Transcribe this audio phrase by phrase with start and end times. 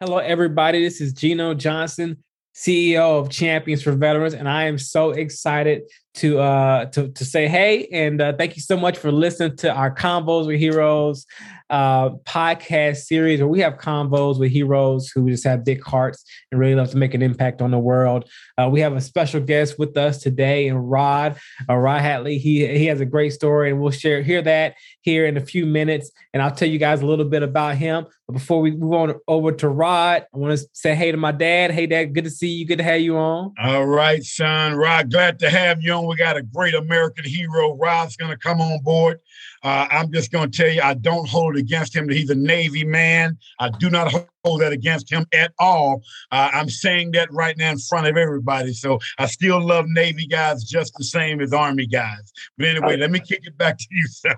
[0.00, 0.80] Hello, everybody.
[0.80, 2.22] This is Gino Johnson,
[2.54, 7.46] CEO of Champions for Veterans, and I am so excited to uh to to say
[7.46, 11.26] hey and uh, thank you so much for listening to our Convos with Heroes
[11.70, 16.58] uh podcast series where we have convos with heroes who just have big hearts and
[16.58, 18.28] really love to make an impact on the world.
[18.56, 21.38] Uh, we have a special guest with us today, and Rod
[21.68, 22.38] uh, Rod Hatley.
[22.38, 25.66] He he has a great story, and we'll share hear that here in a few
[25.66, 28.06] minutes, and I'll tell you guys a little bit about him.
[28.26, 31.32] But before we move on over to Rod, I want to say hey to my
[31.32, 31.70] dad.
[31.70, 32.66] Hey, Dad, good to see you.
[32.66, 33.54] Good to have you on.
[33.62, 34.74] All right, son.
[34.74, 36.07] Rod, glad to have you on.
[36.08, 37.76] We got a great American hero.
[37.76, 39.20] Rod's going to come on board.
[39.62, 42.30] Uh, I'm just going to tell you, I don't hold it against him that he's
[42.30, 43.38] a Navy man.
[43.60, 44.12] I do not
[44.44, 46.02] hold that against him at all.
[46.32, 48.72] Uh, I'm saying that right now in front of everybody.
[48.72, 52.32] So I still love Navy guys just the same as Army guys.
[52.56, 54.34] But anyway, let me kick it back to you, sir.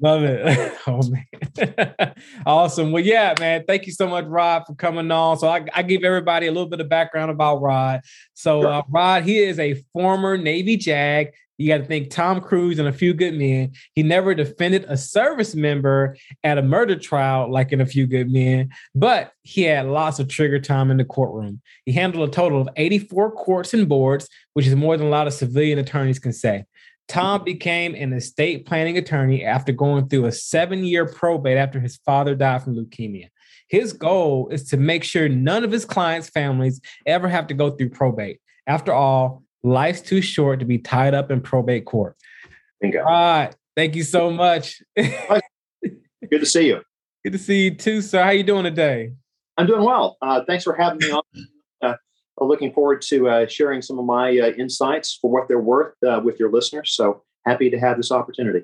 [0.00, 0.72] Love it.
[0.86, 2.14] Oh man.
[2.46, 2.90] awesome.
[2.90, 3.64] Well, yeah, man.
[3.68, 5.38] Thank you so much, Rod, for coming on.
[5.38, 8.00] So I, I give everybody a little bit of background about Rod.
[8.34, 11.32] So uh, Rod, he is a former Navy JAG.
[11.58, 13.72] You got to think Tom Cruise and a few good men.
[13.94, 18.30] He never defended a service member at a murder trial like in a few good
[18.30, 21.60] men, but he had lots of trigger time in the courtroom.
[21.84, 25.28] He handled a total of 84 courts and boards, which is more than a lot
[25.28, 26.64] of civilian attorneys can say.
[27.08, 31.96] Tom became an estate planning attorney after going through a seven year probate after his
[31.98, 33.28] father died from leukemia.
[33.68, 37.70] His goal is to make sure none of his clients' families ever have to go
[37.70, 38.38] through probate.
[38.66, 42.16] After all, life's too short to be tied up in probate court.
[42.80, 43.00] Bingo.
[43.00, 43.54] All right.
[43.76, 44.82] Thank you so much.
[44.96, 45.40] Good
[46.30, 46.82] to see you.
[47.24, 48.22] Good to see you too, sir.
[48.22, 49.12] How you doing today?
[49.56, 50.16] I'm doing well.
[50.20, 51.22] Uh, thanks for having me on.
[51.80, 51.94] Uh,
[52.40, 56.20] looking forward to uh, sharing some of my uh, insights for what they're worth uh,
[56.24, 56.94] with your listeners.
[56.94, 58.62] So happy to have this opportunity.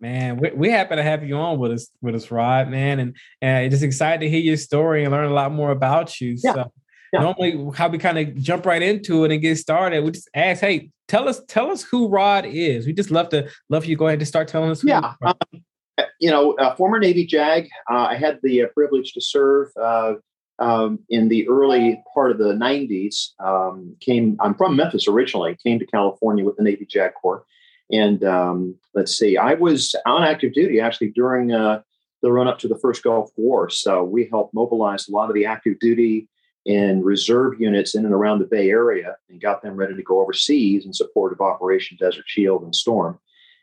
[0.00, 3.16] Man, we, we happy to have you on with us, with us, Rod, man, and
[3.42, 6.36] and just excited to hear your story and learn a lot more about you.
[6.42, 6.54] Yeah.
[6.54, 6.72] So
[7.12, 7.20] Yeah.
[7.20, 10.60] normally, how we kind of jump right into it and get started, we just ask,
[10.60, 12.86] hey, tell us, tell us who Rod is.
[12.86, 13.96] We just love to love you.
[13.96, 14.82] Go ahead and start telling us.
[14.82, 15.14] Who Yeah.
[15.20, 15.28] you.
[15.28, 17.68] Um, you know, uh, former Navy JAG.
[17.90, 20.14] Uh, I had the uh, privilege to serve uh,
[20.58, 23.30] um, in the early part of the 90s.
[23.40, 24.36] Um, came.
[24.40, 25.56] I'm from Memphis originally.
[25.62, 27.44] Came to California with the Navy JAG Corps,
[27.90, 29.36] and um, let's see.
[29.36, 31.82] I was on active duty actually during uh,
[32.22, 33.70] the run up to the first Gulf War.
[33.70, 36.28] So we helped mobilize a lot of the active duty
[36.66, 40.20] and reserve units in and around the Bay Area and got them ready to go
[40.20, 43.18] overseas in support of Operation Desert Shield and Storm.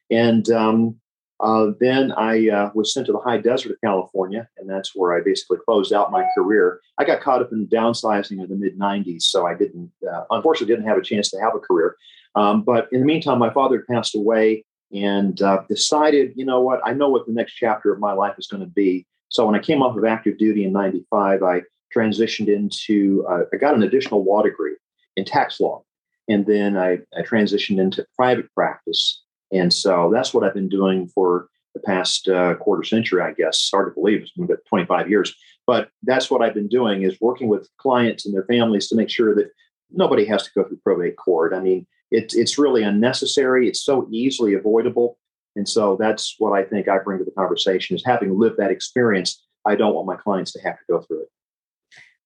[0.10, 0.96] And um,
[1.40, 5.14] uh, then I uh, was sent to the high desert of California, and that's where
[5.14, 6.80] I basically closed out my career.
[6.98, 10.74] I got caught up in downsizing in the mid 90s, so I didn't, uh, unfortunately,
[10.74, 11.98] didn't have a chance to have a career.
[12.36, 14.64] Um, but in the meantime, my father had passed away
[14.94, 18.36] and uh, decided, you know what, I know what the next chapter of my life
[18.38, 19.06] is going to be.
[19.30, 21.64] So when I came off of active duty in 95, I
[21.94, 24.76] transitioned into, uh, I got an additional law degree
[25.18, 25.84] in tax law.
[26.28, 29.24] And then I, I transitioned into private practice.
[29.56, 33.70] And so that's what I've been doing for the past uh, quarter century, I guess.
[33.72, 35.36] Hard to believe it's been about 25 years.
[35.68, 39.10] But that's what I've been doing is working with clients and their families to make
[39.10, 39.50] sure that
[39.92, 41.54] nobody has to go through probate court.
[41.54, 43.68] I mean, it, it's really unnecessary.
[43.68, 45.18] It's so easily avoidable.
[45.56, 48.72] And so that's what I think I bring to the conversation is having lived that
[48.72, 49.44] experience.
[49.66, 51.30] I don't want my clients to have to go through it.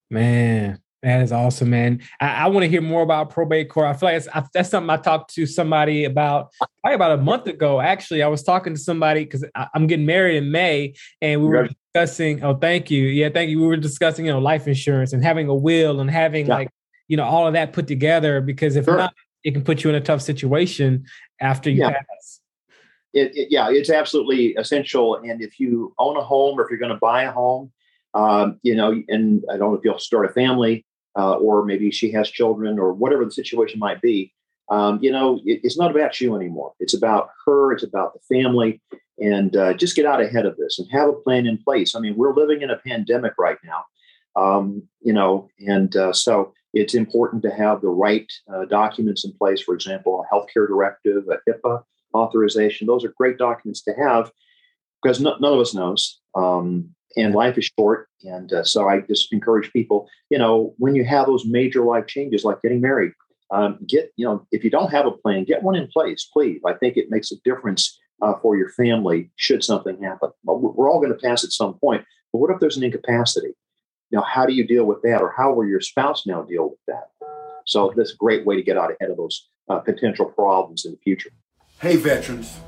[0.10, 2.02] Man, that is awesome, man.
[2.20, 3.88] I, I want to hear more about probate court.
[3.88, 6.52] I feel like I, that's something I talked to somebody about
[6.82, 7.80] probably about a month ago.
[7.80, 11.70] Actually, I was talking to somebody because I'm getting married in May, and we were
[11.94, 12.44] discussing.
[12.44, 13.04] Oh, thank you.
[13.06, 13.62] Yeah, thank you.
[13.62, 16.56] We were discussing, you know, life insurance and having a will and having Yeah.
[16.56, 16.70] like,
[17.08, 18.42] you know, all of that put together.
[18.42, 18.98] Because if Sure.
[18.98, 19.14] not,
[19.46, 21.06] it can put you in a tough situation
[21.40, 21.92] after you Yeah.
[21.92, 22.42] pass.
[23.14, 25.16] it, it- yeah, it's absolutely essential.
[25.16, 27.72] And if you own a home or if you're going to buy a home,
[28.14, 30.86] um, you know, and I don't know if you'll start a family
[31.18, 34.34] uh, or maybe she has children or whatever the situation might be,
[34.70, 36.74] um, you know, it, it's not about you anymore.
[36.80, 37.72] It's about her.
[37.74, 38.82] It's about the family.
[39.18, 41.96] And uh, just get out ahead of this and have a plan in place.
[41.96, 43.84] I mean, we're living in a pandemic right now,
[44.36, 49.34] um, you know, and uh, so it's important to have the right uh, documents in
[49.34, 49.62] place.
[49.62, 51.84] For example, a healthcare directive, a HIPAA
[52.14, 52.88] authorization.
[52.88, 54.32] Those are great documents to have
[55.02, 56.20] because no, none of us knows.
[56.36, 58.08] Um, and life is short.
[58.24, 62.08] And uh, so I just encourage people, you know, when you have those major life
[62.08, 63.14] changes like getting married,
[63.52, 66.62] um, get, you know, if you don't have a plan, get one in place, please.
[66.66, 70.30] I think it makes a difference uh, for your family should something happen.
[70.44, 72.06] But we're all going to pass at some point.
[72.32, 73.54] But what if there's an incapacity?
[74.12, 75.22] Now, how do you deal with that?
[75.22, 77.10] Or how will your spouse now deal with that?
[77.66, 80.92] So that's a great way to get out ahead of those uh, potential problems in
[80.92, 81.30] the future.
[81.80, 82.60] Hey, veterans,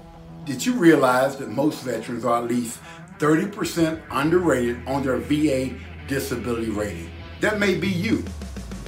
[0.45, 2.79] did you realize that most veterans are at least
[3.21, 5.75] 30% underrated on their VA
[6.07, 7.11] disability rating.
[7.39, 8.25] That may be you.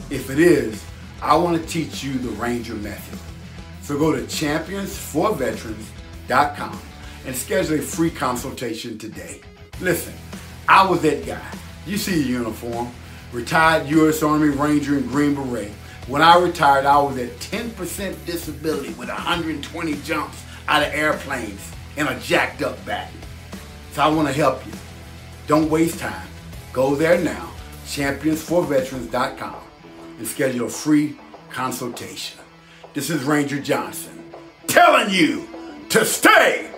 [0.09, 0.83] If it is,
[1.21, 3.19] I want to teach you the Ranger method.
[3.83, 6.81] So go to championsforveterans.com
[7.27, 9.41] and schedule a free consultation today.
[9.80, 10.15] Listen,
[10.68, 11.45] I was that guy.
[11.85, 12.91] You see the uniform,
[13.31, 14.24] retired U.S.
[14.24, 15.69] Army Ranger in Green Beret.
[16.07, 22.09] When I retired, I was at 10% disability with 120 jumps out of airplanes and
[22.09, 23.12] a jacked up back.
[23.94, 24.74] So I want to help you.
[25.45, 26.28] Don't waste time.
[26.72, 27.51] Go there now,
[27.86, 29.56] championsforveterans.com,
[30.18, 31.16] and schedule a free
[31.51, 32.40] consultation.
[32.95, 34.24] This is Ranger Johnson
[34.66, 35.48] telling you
[35.90, 36.72] to stay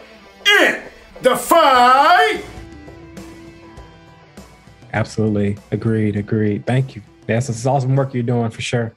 [0.59, 0.81] in
[1.21, 2.43] the fight.
[4.91, 5.57] Absolutely.
[5.71, 6.17] Agreed.
[6.17, 6.65] Agreed.
[6.65, 7.01] Thank you.
[7.27, 8.93] That's some awesome work you're doing for sure.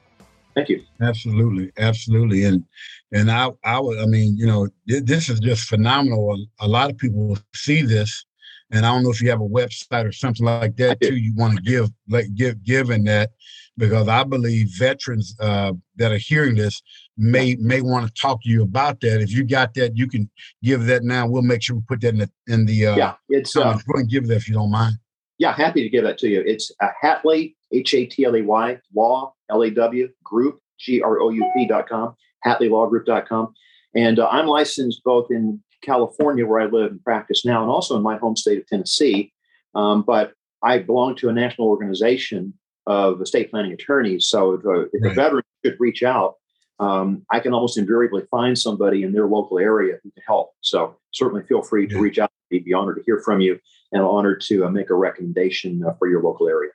[0.56, 0.82] Thank you.
[1.00, 1.70] Absolutely.
[1.78, 2.44] Absolutely.
[2.46, 2.64] And
[3.12, 6.46] and I I would I mean, you know, this is just phenomenal.
[6.60, 8.24] A, lot of people see this
[8.70, 11.16] and I don't know if you have a website or something like that too.
[11.16, 13.30] You want to give like give given that
[13.76, 16.82] because I believe veterans uh, that are hearing this
[17.16, 19.22] may may want to talk to you about that.
[19.22, 20.30] If you got that, you can
[20.62, 21.26] give that now.
[21.26, 23.14] We'll make sure we put that in the in the uh, yeah.
[23.28, 24.96] It's uh, go and give that if you don't mind.
[25.38, 26.42] Yeah, happy to give that to you.
[26.44, 31.00] It's a Hatley H A T L E Y Law L A W Group G
[31.00, 32.14] R O U P dot com
[32.46, 33.54] HatleyLawGroup dot com,
[33.94, 37.96] and uh, I'm licensed both in California, where I live and practice now, and also
[37.96, 39.32] in my home state of Tennessee.
[39.74, 40.32] Um, but
[40.62, 42.54] I belong to a national organization
[42.86, 44.26] of estate planning attorneys.
[44.26, 45.12] So if, a, if right.
[45.12, 46.34] a veteran could reach out,
[46.80, 50.52] um, I can almost invariably find somebody in their local area who can help.
[50.62, 52.00] So certainly feel free to yeah.
[52.00, 52.30] reach out.
[52.52, 53.58] I'd be honored to hear from you
[53.92, 56.70] and honored to uh, make a recommendation uh, for your local area.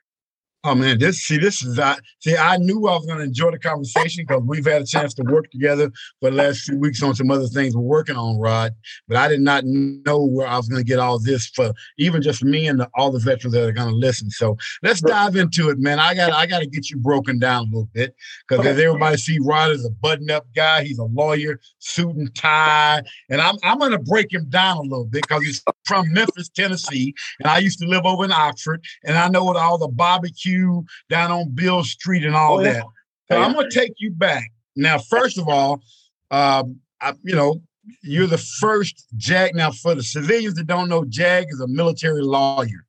[0.66, 3.50] Oh man, this see this is I see I knew I was going to enjoy
[3.50, 7.02] the conversation because we've had a chance to work together for the last few weeks
[7.02, 8.72] on some other things we're working on, Rod.
[9.06, 12.22] But I did not know where I was going to get all this for even
[12.22, 14.30] just me and the, all the veterans that are going to listen.
[14.30, 15.98] So let's dive into it, man.
[15.98, 18.14] I got I got to get you broken down a little bit
[18.48, 20.84] because everybody see Rod as a button-up guy.
[20.84, 24.82] He's a lawyer, suit and tie, and I'm I'm going to break him down a
[24.82, 28.82] little bit because he's from Memphis, Tennessee, and I used to live over in Oxford,
[29.04, 32.62] and I know what all the barbecue you down on Beale Street and all oh,
[32.62, 32.84] that.
[33.30, 34.50] So I'm going to take you back.
[34.76, 35.80] Now, first of all,
[36.30, 37.60] um, I, you know,
[38.02, 39.54] you're the first JAG.
[39.54, 42.86] Now, for the civilians that don't know, JAG is a military lawyer.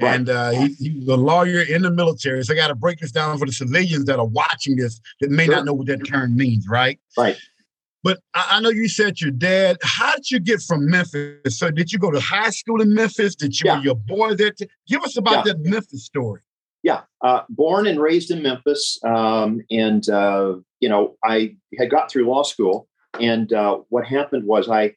[0.00, 0.14] Right.
[0.14, 2.44] And uh, he, he, was a lawyer in the military.
[2.44, 5.30] So I got to break this down for the civilians that are watching this that
[5.30, 5.56] may sure.
[5.56, 7.00] not know what that term means, right?
[7.16, 7.36] Right.
[8.02, 9.78] But I, I, know you said your dad.
[9.82, 11.58] How did you get from Memphis?
[11.58, 13.34] So did you go to high school in Memphis?
[13.34, 13.78] Did you yeah.
[13.78, 14.52] were your boy there?
[14.52, 15.54] To, give us about yeah.
[15.54, 16.42] that Memphis story
[16.86, 22.08] yeah, uh, born and raised in Memphis, um, and uh, you know, I had got
[22.08, 22.86] through law school,
[23.20, 24.94] and uh, what happened was I,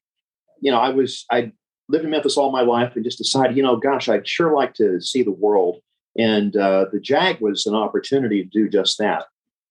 [0.61, 1.51] you know, I was I
[1.87, 4.75] lived in Memphis all my life, and just decided, you know, gosh, I'd sure like
[4.75, 5.81] to see the world,
[6.15, 9.25] and uh, the JAG was an opportunity to do just that.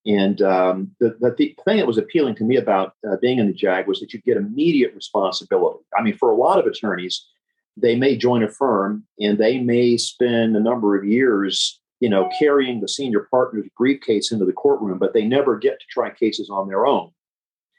[0.04, 3.46] And um, the, the, the, thing that was appealing to me about uh, being in
[3.46, 5.84] the JAG was that you get immediate responsibility.
[5.96, 7.24] I mean, for a lot of attorneys,
[7.76, 12.30] they may join a firm and they may spend a number of years you know,
[12.38, 16.48] carrying the senior partner's briefcase into the courtroom, but they never get to try cases
[16.50, 17.10] on their own.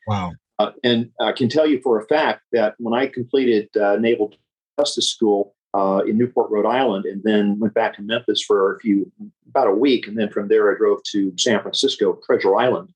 [0.07, 0.33] Wow.
[0.57, 4.33] Uh, and I can tell you for a fact that when I completed uh, Naval
[4.77, 8.79] Justice School uh, in Newport, Rhode Island, and then went back to Memphis for a
[8.79, 9.09] few,
[9.47, 12.89] about a week, and then from there I drove to San Francisco, Treasure Island,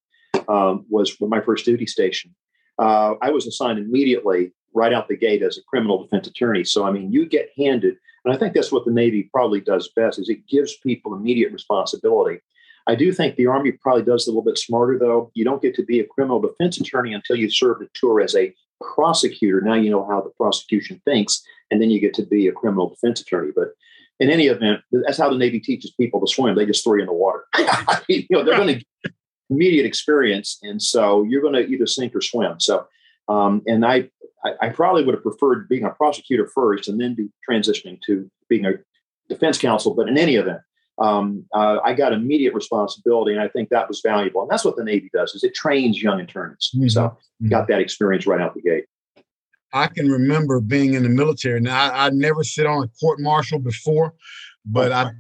[0.50, 2.36] um, was my first duty station.
[2.80, 6.64] Uh, I was assigned immediately right out the gate as a criminal defense attorney.
[6.64, 7.96] So I mean, you get handed
[8.26, 11.52] and I think that's what the Navy probably does best is it gives people immediate
[11.52, 12.40] responsibility.
[12.88, 15.32] I do think the Army probably does a little bit smarter, though.
[15.34, 18.36] You don't get to be a criminal defense attorney until you've served a tour as
[18.36, 19.62] a prosecutor.
[19.62, 22.90] Now you know how the prosecution thinks, and then you get to be a criminal
[22.90, 23.52] defense attorney.
[23.56, 23.70] But
[24.20, 26.56] in any event, that's how the Navy teaches people to swim.
[26.56, 27.46] They just throw you in the water.
[28.10, 29.12] you know, they're going to
[29.50, 32.60] immediate experience, and so you're going to either sink or swim.
[32.60, 32.86] So,
[33.30, 34.10] um, and I
[34.46, 38.30] I, I, probably would have preferred being a prosecutor first and then be transitioning to
[38.50, 38.74] being a
[39.30, 39.94] defense counsel.
[39.94, 40.60] But in any event,
[41.00, 44.42] um, uh, I got immediate responsibility, and I think that was valuable.
[44.42, 46.72] And that's what the Navy does: is it trains young attorneys.
[46.76, 46.88] Mm-hmm.
[46.90, 47.50] So mm-hmm.
[47.50, 48.86] got that experience right out the gate.
[49.74, 51.60] I can remember being in the military.
[51.60, 54.14] Now I, I never sit on a court martial before,
[54.66, 55.12] but I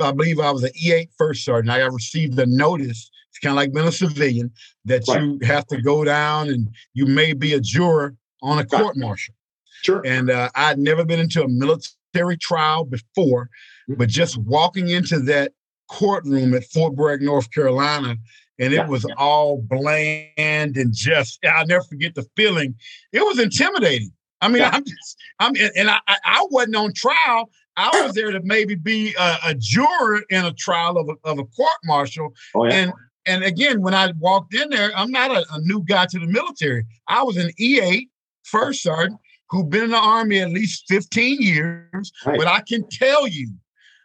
[0.00, 1.70] I believe I was an E8 first sergeant.
[1.70, 3.10] I received a notice.
[3.30, 4.50] It's kind of like being a civilian
[4.84, 5.22] that right.
[5.22, 9.34] you have to go down and you may be a juror on a court martial.
[9.82, 10.02] Sure.
[10.04, 13.44] And uh, I'd never been into a military trial before,
[13.88, 13.94] mm-hmm.
[13.94, 15.52] but just walking into that
[15.88, 18.16] courtroom at Fort Bragg, North Carolina,
[18.58, 19.14] and it yeah, was yeah.
[19.18, 22.74] all bland and just, I'll never forget the feeling.
[23.12, 24.12] It was intimidating.
[24.40, 24.70] I mean, yeah.
[24.72, 27.50] I'm just, I'm, and I, I wasn't on trial.
[27.76, 31.38] I was there to maybe be a, a juror in a trial of a, of
[31.38, 32.34] a court martial.
[32.54, 32.74] Oh, yeah.
[32.74, 32.92] And
[33.24, 36.26] and again, when I walked in there, I'm not a, a new guy to the
[36.26, 36.84] military.
[37.06, 38.08] I was an E8
[38.44, 39.18] first sergeant
[39.52, 42.12] who've been in the army at least 15 years.
[42.24, 42.38] Right.
[42.38, 43.50] But I can tell you,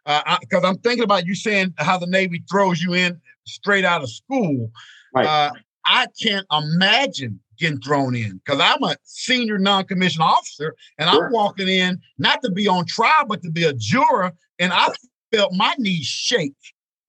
[0.05, 4.03] because uh, I'm thinking about you saying how the Navy throws you in straight out
[4.03, 4.71] of school.
[5.15, 5.25] Right.
[5.25, 5.51] Uh,
[5.85, 11.25] I can't imagine getting thrown in because I'm a senior non-commissioned officer and sure.
[11.25, 14.33] I'm walking in not to be on trial, but to be a juror.
[14.59, 14.89] And I
[15.33, 16.55] felt my knees shake.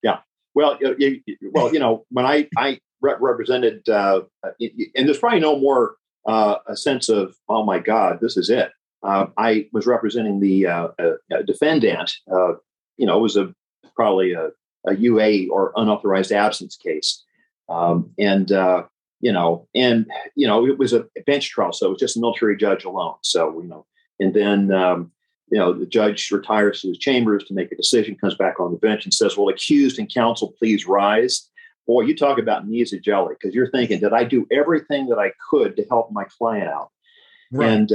[0.01, 0.19] Yeah.
[0.55, 1.21] Well, you,
[1.51, 4.21] well, you know, when I, I represented, uh,
[4.59, 5.95] and there's probably no more
[6.29, 8.71] uh, a sense of, oh my God, this is it.
[9.01, 10.87] Uh, I was representing the uh,
[11.47, 12.11] defendant.
[12.31, 12.53] Uh,
[12.97, 13.53] you know, it was a
[13.95, 14.49] probably a,
[14.85, 17.23] a UA or unauthorized absence case.
[17.67, 18.83] Um, and uh,
[19.21, 20.05] you know, and
[20.35, 23.15] you know, it was a bench trial, so it was just a military judge alone.
[23.21, 23.85] So you know,
[24.19, 25.11] and then um,
[25.51, 28.71] you know, the judge retires to his chambers to make a decision, comes back on
[28.71, 31.48] the bench and says, "Well, accused and counsel, please rise."
[31.89, 35.17] Boy, you talk about knees of jelly because you're thinking, did I do everything that
[35.17, 36.91] I could to help my client out?
[37.51, 37.67] Right.
[37.67, 37.91] And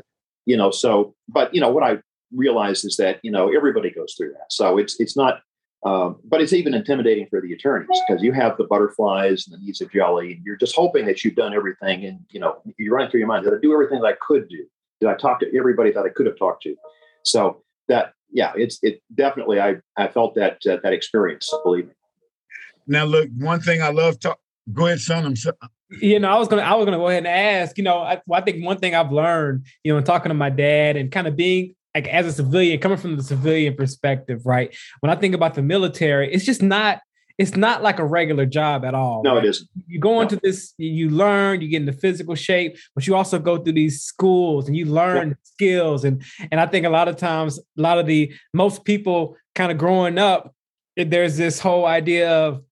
[0.47, 1.99] you know, so, but you know, what I
[2.35, 4.47] realized is that you know everybody goes through that.
[4.51, 5.43] So it's it's not
[5.85, 9.65] um, but it's even intimidating for the attorneys because you have the butterflies and the
[9.65, 12.05] needs of jelly, and you're just hoping that you've done everything.
[12.05, 14.49] And you know, you're running through your mind: Did I do everything that I could
[14.49, 14.67] do?
[15.01, 16.75] Did I talk to everybody that I could have talked to?
[17.23, 19.61] So that, yeah, it's it definitely.
[19.61, 21.49] I I felt that uh, that experience.
[21.63, 21.95] Believe me.
[22.87, 24.37] Now, look, one thing I love to
[24.73, 25.25] go ahead, son.
[25.25, 25.53] I'm so,
[25.91, 27.77] you know, I was gonna I was gonna go ahead and ask.
[27.79, 30.35] You know, I, well, I think one thing I've learned, you know, in talking to
[30.35, 34.45] my dad and kind of being like as a civilian, coming from the civilian perspective,
[34.45, 34.75] right?
[35.01, 37.01] When I think about the military, it's just not
[37.37, 39.23] it's not like a regular job at all.
[39.25, 39.45] No, right?
[39.45, 39.69] it isn't.
[39.89, 40.41] You go into no.
[40.45, 44.69] this, you learn, you get into physical shape, but you also go through these schools
[44.69, 45.35] and you learn yeah.
[45.43, 46.05] skills.
[46.05, 49.73] And and I think a lot of times, a lot of the most people kind
[49.73, 50.55] of growing up,
[50.97, 52.63] there's this whole idea of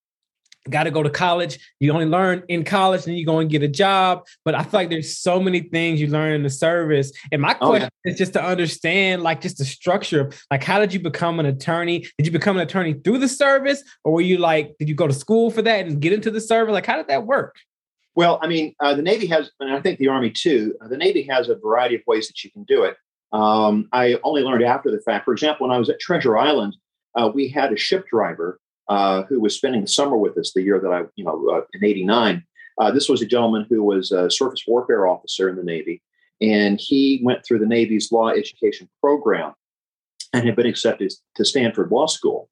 [0.70, 1.58] got to go to college.
[1.80, 4.24] You only learn in college and you go and get a job.
[4.44, 7.12] But I feel like there's so many things you learn in the service.
[7.30, 8.12] And my question oh, yeah.
[8.12, 11.46] is just to understand like just the structure of like how did you become an
[11.46, 12.06] attorney?
[12.18, 13.82] Did you become an attorney through the service?
[14.04, 16.40] Or were you like, did you go to school for that and get into the
[16.40, 16.72] service?
[16.72, 17.56] Like how did that work?
[18.14, 20.98] Well, I mean, uh, the Navy has, and I think the Army too, uh, the
[20.98, 22.96] Navy has a variety of ways that you can do it.
[23.32, 25.24] Um, I only learned after the fact.
[25.24, 26.76] For example, when I was at Treasure Island,
[27.14, 30.62] uh, we had a ship driver uh, who was spending the summer with us the
[30.62, 32.44] year that I, you know, uh, in '89.
[32.80, 36.02] Uh, this was a gentleman who was a surface warfare officer in the Navy,
[36.40, 39.52] and he went through the Navy's law education program
[40.32, 42.48] and had been accepted to Stanford Law School.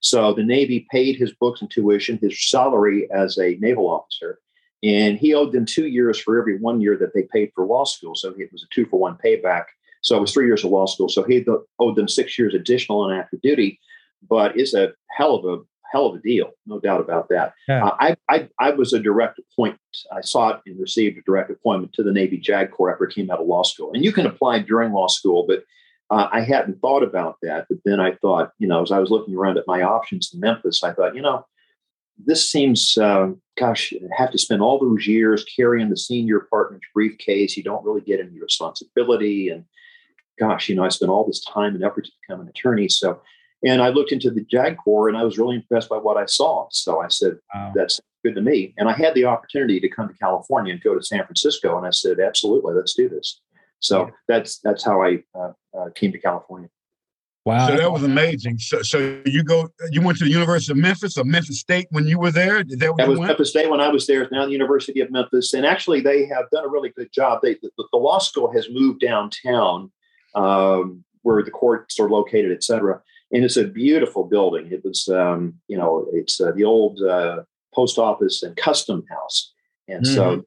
[0.00, 4.38] So the Navy paid his books and tuition, his salary as a naval officer,
[4.82, 7.84] and he owed them two years for every one year that they paid for law
[7.84, 8.14] school.
[8.14, 9.64] So it was a two for one payback.
[10.02, 11.08] So it was three years of law school.
[11.08, 11.44] So he
[11.78, 13.80] owed them six years additional on active duty,
[14.28, 15.62] but it's a hell of a
[15.94, 17.54] hell of a deal, no doubt about that.
[17.68, 17.86] Yeah.
[17.86, 19.80] Uh, I, I, I was a direct appointment.
[20.12, 23.30] I sought and received a direct appointment to the Navy JAG Corps after I came
[23.30, 23.92] out of law school.
[23.94, 25.62] And you can apply during law school, but
[26.10, 27.66] uh, I hadn't thought about that.
[27.68, 30.40] But then I thought, you know, as I was looking around at my options in
[30.40, 31.46] Memphis, I thought, you know,
[32.26, 37.56] this seems, uh, gosh, have to spend all those years carrying the senior partner's briefcase.
[37.56, 39.48] You don't really get any responsibility.
[39.48, 39.64] And
[40.40, 42.88] gosh, you know, I spent all this time and effort to become an attorney.
[42.88, 43.20] So
[43.64, 46.26] and I looked into the JAG Corps and I was really impressed by what I
[46.26, 46.68] saw.
[46.70, 47.72] So I said, wow.
[47.74, 48.74] that's good to me.
[48.76, 51.76] And I had the opportunity to come to California and go to San Francisco.
[51.78, 53.40] And I said, absolutely, let's do this.
[53.80, 56.68] So that's that's how I uh, uh, came to California.
[57.44, 57.68] Wow.
[57.68, 58.58] So that was amazing.
[58.58, 62.06] So, so you go, you went to the University of Memphis or Memphis State when
[62.06, 62.64] you were there?
[62.64, 63.28] Did that, that was went?
[63.28, 64.22] Memphis State when I was there.
[64.22, 65.52] It's now the University of Memphis.
[65.52, 67.40] And actually, they have done a really good job.
[67.42, 69.92] They, the, the law school has moved downtown
[70.34, 73.02] um, where the courts are located, et cetera
[73.34, 74.68] and it's a beautiful building.
[74.70, 77.42] It was, um, you know, it's uh, the old uh,
[77.74, 79.52] post office and custom house,
[79.88, 80.14] and mm-hmm.
[80.14, 80.44] so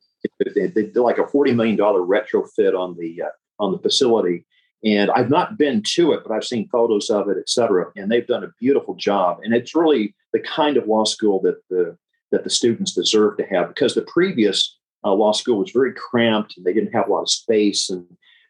[0.56, 4.46] they, they, did like a forty million dollar retrofit on the uh, on the facility.
[4.86, 7.88] And I've not been to it, but I've seen photos of it, et cetera.
[7.96, 9.40] And they've done a beautiful job.
[9.44, 11.98] And it's really the kind of law school that the
[12.32, 16.56] that the students deserve to have because the previous uh, law school was very cramped
[16.56, 18.06] and they didn't have a lot of space and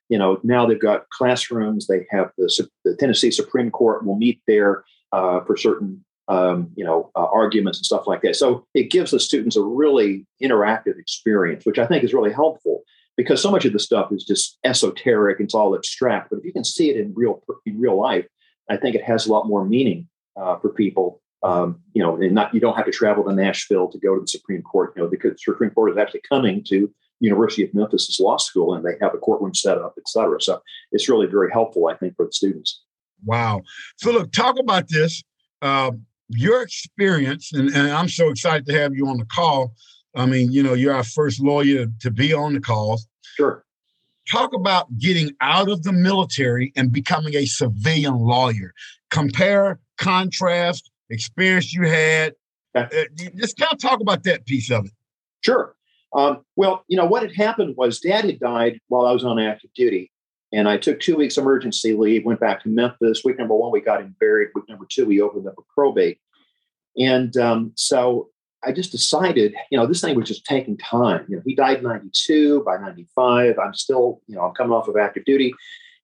[0.09, 1.87] you know, now they've got classrooms.
[1.87, 6.85] They have the, the Tennessee Supreme Court will meet there uh, for certain, um, you
[6.85, 8.35] know, uh, arguments and stuff like that.
[8.35, 12.83] So it gives the students a really interactive experience, which I think is really helpful
[13.17, 15.39] because so much of the stuff is just esoteric.
[15.39, 16.29] It's all abstract.
[16.29, 18.27] But if you can see it in real in real life,
[18.69, 20.07] I think it has a lot more meaning
[20.39, 21.21] uh, for people.
[21.43, 24.21] Um, you know, and not you don't have to travel to Nashville to go to
[24.21, 24.93] the Supreme Court.
[24.95, 28.74] You know, because the Supreme Court is actually coming to University of Memphis' law school,
[28.74, 30.39] and they have a courtroom set up, et cetera.
[30.41, 32.83] So it's really very helpful, I think, for the students.
[33.25, 33.63] Wow.
[33.97, 35.24] So look, talk about this.
[35.62, 35.91] Uh,
[36.29, 39.74] your experience, and, and I'm so excited to have you on the call.
[40.15, 43.07] I mean, you know, you're our first lawyer to be on the calls.
[43.36, 43.63] Sure.
[44.29, 48.74] Talk about getting out of the military and becoming a civilian lawyer.
[49.09, 52.33] Compare, contrast, experience you had.
[52.75, 52.88] Uh,
[53.38, 54.91] just kind of talk about that piece of it.
[55.41, 55.76] Sure.
[56.17, 59.39] Um, well, you know, what had happened was dad had died while I was on
[59.39, 60.12] active duty.
[60.51, 63.24] And I took two weeks emergency leave, went back to Memphis.
[63.24, 64.50] Week number one, we got him buried.
[64.55, 66.19] Week number two, we opened up a probate.
[66.97, 68.29] And um, so
[68.63, 71.25] I just decided, you know, this thing was just taking time.
[71.27, 72.63] You know, he died in 92.
[72.63, 75.53] By 95, I'm still, you know, I'm coming off of active duty.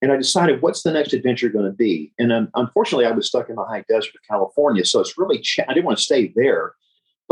[0.01, 2.11] And I decided, what's the next adventure going to be?
[2.19, 4.85] And um, unfortunately, I was stuck in the high desert of California.
[4.85, 6.73] So it's really, cha- I didn't want to stay there,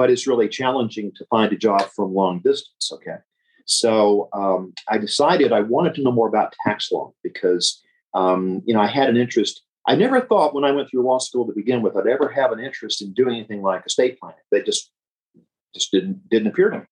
[0.02, 2.92] but it's really challenging to find a job from long distance.
[2.92, 3.18] Okay.
[3.66, 7.80] So um, I decided I wanted to know more about tax law because
[8.16, 9.62] um, you know I had an interest.
[9.88, 12.52] I never thought when I went through law school to begin with I'd ever have
[12.52, 14.40] an interest in doing anything like estate planning.
[14.50, 14.90] That just
[15.76, 16.86] just didn't didn't appear to me.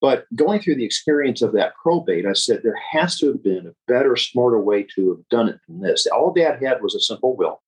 [0.00, 3.66] But going through the experience of that probate, I said there has to have been
[3.66, 6.06] a better, smarter way to have done it than this.
[6.06, 7.60] All Dad had was a simple will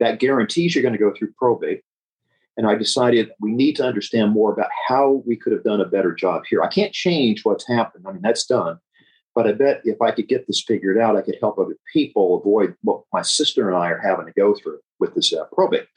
[0.00, 1.82] that guarantees you're going to go through probate.
[2.56, 5.86] And I decided we need to understand more about how we could have done a
[5.86, 6.62] better job here.
[6.62, 8.04] I can't change what's happened.
[8.06, 8.78] I mean, that's done.
[9.34, 12.38] But I bet if I could get this figured out, I could help other people
[12.38, 15.88] avoid what my sister and I are having to go through with this uh, probate.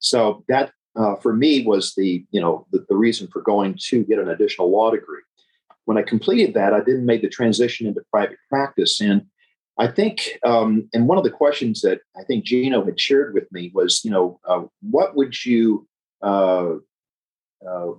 [0.00, 4.02] So that, uh, for me, was the you know the, the reason for going to
[4.04, 5.20] get an additional law degree.
[5.84, 9.26] When I completed that, I then made the transition into private practice, and
[9.78, 13.50] I think, um, and one of the questions that I think Gino had shared with
[13.52, 15.86] me was, you know, uh, what would you
[16.22, 16.74] uh,
[17.66, 17.90] uh,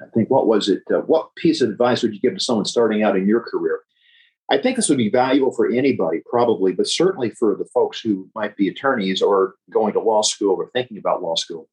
[0.00, 0.82] I think what was it?
[0.92, 3.80] Uh, what piece of advice would you give to someone starting out in your career?
[4.50, 8.28] I think this would be valuable for anybody, probably, but certainly for the folks who
[8.34, 11.68] might be attorneys or going to law school or thinking about law school.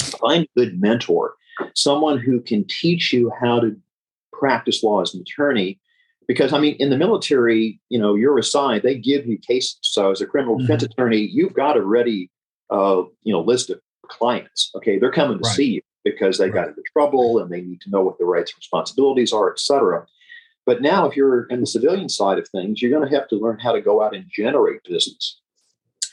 [0.00, 1.34] Find a good mentor,
[1.74, 3.74] someone who can teach you how to
[4.32, 5.80] practice law as an attorney.
[6.28, 9.78] Because I mean, in the military, you know, you're assigned; they give you cases.
[9.82, 10.66] So, as a criminal mm-hmm.
[10.66, 12.30] defense attorney, you've got a ready,
[12.70, 14.70] uh, you know, list of clients.
[14.74, 15.56] Okay, they're coming to right.
[15.56, 16.54] see you because they right.
[16.54, 19.58] got into trouble and they need to know what their rights and responsibilities are, et
[19.58, 20.06] cetera.
[20.66, 23.36] But now, if you're in the civilian side of things, you're going to have to
[23.36, 25.40] learn how to go out and generate business.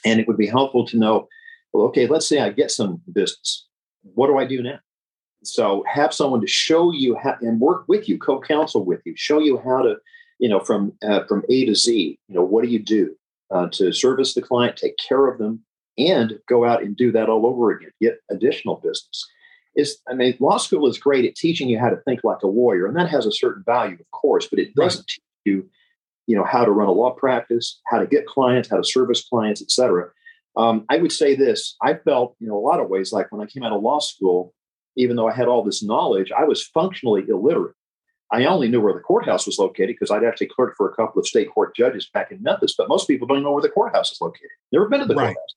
[0.06, 1.28] And it would be helpful to know,
[1.74, 3.68] well, okay, let's say I get some business.
[4.02, 4.80] What do I do now?
[5.44, 9.40] So have someone to show you how and work with you, co-counsel with you, show
[9.40, 9.98] you how to,
[10.40, 12.18] you know, from uh, from A to Z.
[12.28, 13.16] You know, what do you do
[13.52, 15.64] uh, to service the client, take care of them,
[15.98, 19.26] and go out and do that all over again, get additional business.
[19.76, 22.48] Is I mean, law school is great at teaching you how to think like a
[22.48, 25.08] lawyer, and that has a certain value, of course, but it doesn't right.
[25.08, 25.70] teach you,
[26.26, 29.28] you know, how to run a law practice, how to get clients, how to service
[29.28, 30.10] clients, etc.
[30.56, 33.42] Um, I would say this: I felt, you know, a lot of ways like when
[33.42, 34.54] I came out of law school,
[34.96, 37.76] even though I had all this knowledge, I was functionally illiterate.
[38.32, 41.20] I only knew where the courthouse was located because I'd actually clerked for a couple
[41.20, 44.12] of state court judges back in Memphis, but most people don't know where the courthouse
[44.12, 44.50] is located.
[44.72, 45.28] Never been to the right.
[45.28, 45.56] courthouse.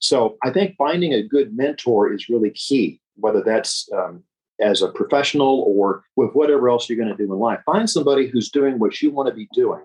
[0.00, 4.22] So I think finding a good mentor is really key, whether that's um,
[4.60, 7.60] as a professional or with whatever else you're going to do in life.
[7.66, 9.82] Find somebody who's doing what you want to be doing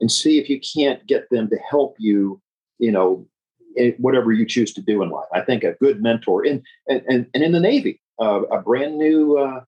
[0.00, 2.40] and see if you can't get them to help you,
[2.78, 3.26] you know,
[3.98, 5.28] whatever you choose to do in life.
[5.32, 8.98] I think a good mentor, and and and, and in the Navy, uh, a brand
[8.98, 9.60] new uh,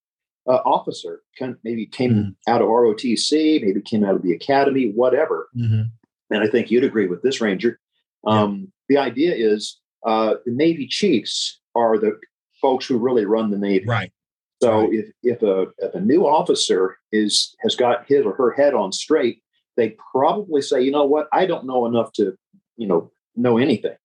[0.48, 1.22] uh, officer
[1.64, 2.52] maybe came mm-hmm.
[2.52, 5.48] out of ROTC, maybe came out of the academy, whatever.
[5.56, 5.82] Mm-hmm.
[6.30, 7.78] And I think you'd agree with this, Ranger.
[8.26, 12.18] Um, the idea is uh, the Navy chiefs are the
[12.60, 13.86] folks who really run the Navy.
[13.86, 14.12] Right.
[14.62, 14.92] So right.
[14.92, 18.92] if if a if a new officer is has got his or her head on
[18.92, 19.42] straight,
[19.76, 22.36] they probably say, you know what, I don't know enough to,
[22.76, 23.96] you know, know anything.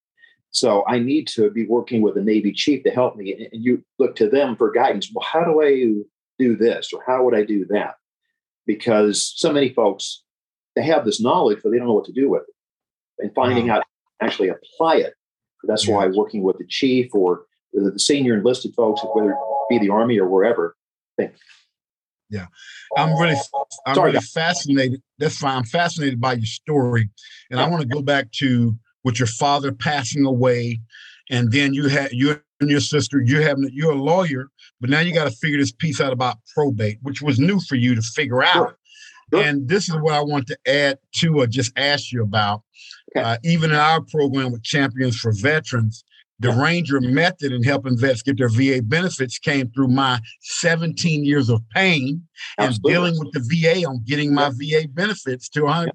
[0.50, 3.48] So I need to be working with a Navy chief to help me.
[3.54, 5.10] And you look to them for guidance.
[5.14, 6.04] Well, how do I
[6.38, 7.96] do this or how would I do that?
[8.66, 10.24] Because so many folks
[10.76, 12.56] they have this knowledge, but they don't know what to do with it.
[13.20, 13.76] And finding wow.
[13.76, 13.84] out
[14.22, 15.14] actually apply it.
[15.64, 19.38] That's why working with the chief or the senior enlisted folks, whether it
[19.70, 20.76] be the army or wherever,
[21.18, 21.34] think.
[22.30, 22.48] Yeah,
[22.98, 23.36] I'm really,
[23.86, 25.02] I'm Sorry, really fascinated.
[25.20, 25.58] That's fine.
[25.58, 27.10] I'm fascinated by your story,
[27.50, 30.80] and I want to go back to with your father passing away,
[31.30, 33.22] and then you had you and your sister.
[33.22, 34.48] You having you're a lawyer,
[34.80, 37.76] but now you got to figure this piece out about probate, which was new for
[37.76, 38.54] you to figure out.
[38.54, 38.78] Sure.
[39.34, 39.44] Sure.
[39.44, 42.64] And this is what I want to add to or just ask you about.
[43.16, 43.26] Okay.
[43.26, 46.04] Uh, even in our program with Champions for Veterans,
[46.40, 46.62] the yeah.
[46.62, 51.62] Ranger method in helping vets get their VA benefits came through my 17 years of
[51.70, 52.94] pain Absolutely.
[52.94, 55.92] and dealing with the VA on getting my VA benefits to 100%.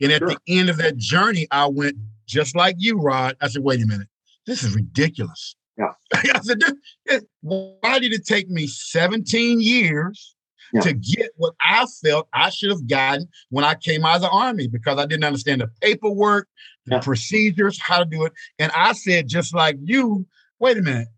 [0.00, 0.28] And at sure.
[0.28, 3.36] the end of that journey, I went just like you, Rod.
[3.42, 4.08] I said, wait a minute,
[4.46, 5.54] this is ridiculous.
[5.76, 5.92] Yeah.
[6.14, 10.34] I said, why did it take me 17 years
[10.72, 10.80] yeah.
[10.82, 14.30] to get what I felt I should have gotten when I came out of the
[14.30, 16.48] army because I didn't understand the paperwork,
[16.86, 17.00] the yeah.
[17.00, 18.32] procedures, how to do it.
[18.58, 20.26] And I said, just like you,
[20.58, 21.08] wait a minute,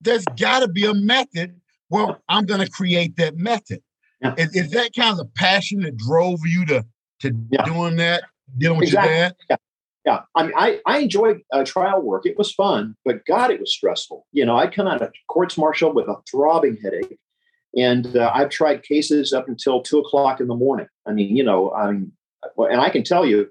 [0.00, 1.60] there's got to be a method.
[1.90, 3.82] Well, I'm going to create that method.
[4.20, 4.34] Yeah.
[4.38, 6.84] Is, is, that kind of the passion that drove you to
[7.20, 8.24] to doing that,
[8.58, 9.14] dealing with exactly.
[9.14, 9.58] your dad?
[10.04, 13.60] yeah i mean i, I enjoyed uh, trial work it was fun but god it
[13.60, 17.18] was stressful you know i'd come out of courts martial with a throbbing headache
[17.76, 20.86] and uh, I've tried cases up until two o'clock in the morning.
[21.06, 22.12] I mean, you know, I mean,
[22.56, 23.48] and I can tell you,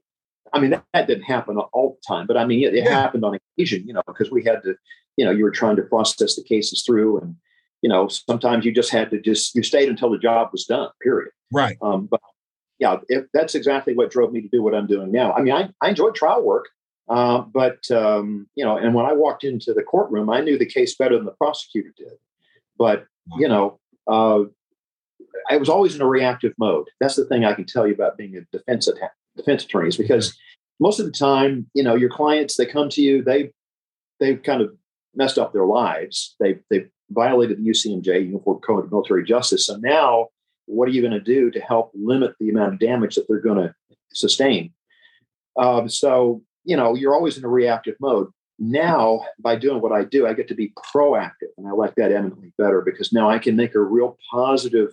[0.53, 2.91] I mean, that, that didn't happen all the time, but I mean, it, it yeah.
[2.91, 4.75] happened on occasion, you know, because we had to,
[5.17, 7.35] you know, you were trying to process the cases through and,
[7.81, 10.89] you know, sometimes you just had to just, you stayed until the job was done,
[11.01, 11.31] period.
[11.51, 11.77] Right.
[11.81, 12.21] Um, but
[12.79, 15.33] yeah, if, that's exactly what drove me to do what I'm doing now.
[15.33, 16.69] I mean, I, I enjoyed trial work,
[17.09, 20.65] uh, but, um, you know, and when I walked into the courtroom, I knew the
[20.65, 22.13] case better than the prosecutor did.
[22.77, 23.05] But,
[23.37, 24.43] you know, uh,
[25.49, 26.87] I was always in a reactive mode.
[26.99, 28.97] That's the thing I can tell you about being a defense att-
[29.35, 30.37] defense attorney is because
[30.79, 33.51] most of the time, you know, your clients they come to you, they
[34.19, 34.71] they've kind of
[35.15, 36.35] messed up their lives.
[36.39, 39.65] They they've violated the UCMJ Uniform Code of Military Justice.
[39.65, 40.27] So now,
[40.65, 43.39] what are you going to do to help limit the amount of damage that they're
[43.39, 43.73] going to
[44.13, 44.73] sustain?
[45.57, 48.27] Um, so you know, you're always in a reactive mode
[48.71, 52.11] now by doing what I do, I get to be proactive, and I like that
[52.11, 54.89] eminently better because now I can make a real positive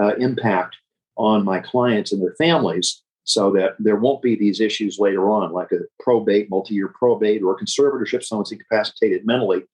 [0.00, 0.76] uh, impact
[1.16, 5.52] on my clients and their families, so that there won't be these issues later on,
[5.52, 8.22] like a probate, multi-year probate, or conservatorship.
[8.22, 9.64] Someone's incapacitated mentally.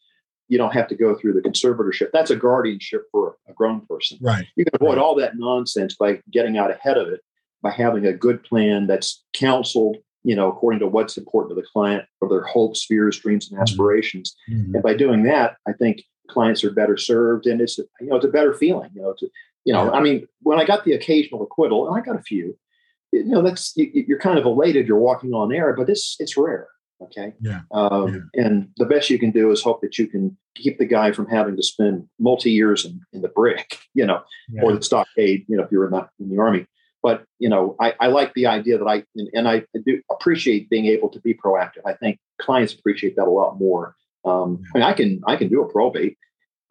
[0.49, 2.11] You don't have to go through the conservatorship.
[2.13, 4.19] That's a guardianship for a grown person.
[4.23, 4.47] Right.
[4.57, 5.03] You can avoid right.
[5.03, 7.21] all that nonsense by getting out ahead of it,
[7.63, 11.67] by having a good plan that's counseled you know, according to what's important to the
[11.73, 13.63] client or their hopes, fears, dreams, and mm-hmm.
[13.63, 14.35] aspirations.
[14.51, 14.75] Mm-hmm.
[14.75, 18.25] And by doing that, I think clients are better served, and it's you know it's
[18.25, 18.91] a better feeling.
[18.95, 19.29] You know, to
[19.65, 19.91] you know, yeah.
[19.91, 22.57] I mean, when I got the occasional acquittal, and I got a few,
[23.13, 24.87] you know, that's you, are kind of elated.
[24.87, 26.69] You're walking on air, but it's it's rare.
[27.05, 27.35] Okay.
[27.41, 27.63] Yeah.
[27.73, 28.45] Um, yeah.
[28.45, 31.27] And the best you can do is hope that you can keep the guy from
[31.27, 34.63] having to spend multi years in, in the brig, you know, yeah.
[34.63, 36.67] or the stockade, you know, if you're in the, in the army.
[37.03, 40.71] But you know, I, I like the idea that I and, and I do appreciate
[40.71, 41.81] being able to be proactive.
[41.85, 43.97] I think clients appreciate that a lot more.
[44.25, 46.17] Um, I mean, I can I can do a probate.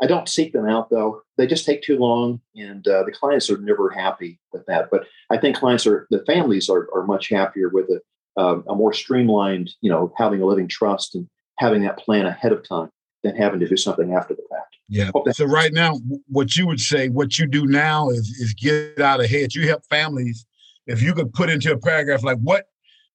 [0.01, 3.49] I don't seek them out though; they just take too long, and uh, the clients
[3.49, 4.89] are never happy with that.
[4.89, 8.01] But I think clients are the families are, are much happier with a,
[8.39, 11.27] uh, a more streamlined, you know, having a living trust and
[11.59, 12.89] having that plan ahead of time
[13.23, 14.77] than having to do something after the fact.
[14.89, 15.11] Yeah.
[15.31, 19.21] So right now, what you would say, what you do now is is get out
[19.21, 19.53] ahead.
[19.53, 20.45] You help families.
[20.87, 22.65] If you could put into a paragraph like what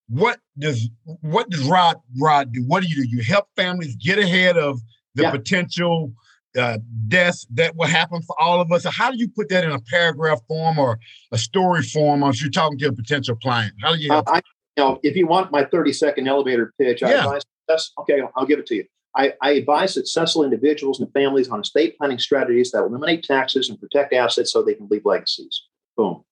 [0.09, 0.89] what does
[1.21, 2.63] what does Rod Rod do?
[2.67, 3.09] What do you do?
[3.09, 4.81] You help families get ahead of
[5.15, 5.31] the yeah.
[5.33, 6.13] potential
[6.57, 8.85] uh, deaths that will happen for all of us.
[8.85, 10.99] So how do you put that in a paragraph form or
[11.33, 13.75] a story form if you're talking to a potential client?
[13.83, 14.13] How do you?
[14.13, 14.41] Uh, I,
[14.77, 17.25] you know, if you want my 30 second elevator pitch, I yeah.
[17.25, 18.85] advise, okay, I'll give it to you.
[19.17, 23.81] I, I, advise successful individuals and families on estate planning strategies that eliminate taxes and
[23.81, 25.63] protect assets so they can leave legacies.
[25.97, 26.23] Boom.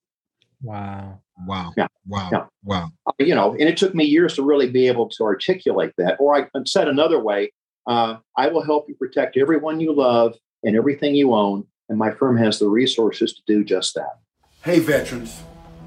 [0.63, 1.21] Wow.
[1.47, 1.73] Wow.
[1.77, 1.87] Yeah.
[2.07, 2.29] Wow.
[2.31, 2.45] Yeah.
[2.63, 2.91] Wow.
[3.19, 6.17] You know, and it took me years to really be able to articulate that.
[6.21, 7.53] Or I said another way,
[7.87, 11.67] uh, I will help you protect everyone you love and everything you own.
[11.89, 14.21] And my firm has the resources to do just that.
[14.63, 15.43] Hey, veterans,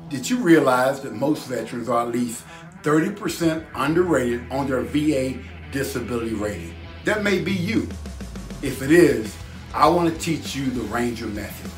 [0.10, 2.44] did you realize that most veterans are at least
[2.84, 5.40] 30% underrated on their VA
[5.72, 6.74] disability rating?
[7.08, 7.88] That may be you.
[8.62, 9.34] If it is,
[9.74, 11.72] I want to teach you the Ranger method.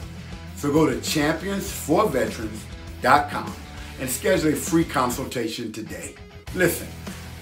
[0.55, 3.53] So go to championsforveterans.com
[3.99, 6.15] and schedule a free consultation today.
[6.55, 6.87] Listen,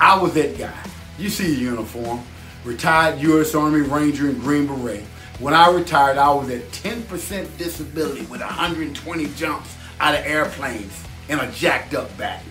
[0.01, 0.77] I was that guy.
[1.17, 2.23] You see the uniform,
[2.65, 3.55] retired U.S.
[3.55, 5.05] Army Ranger in Green Beret.
[5.39, 11.39] When I retired, I was at 10% disability with 120 jumps out of airplanes and
[11.39, 12.43] a jacked up back.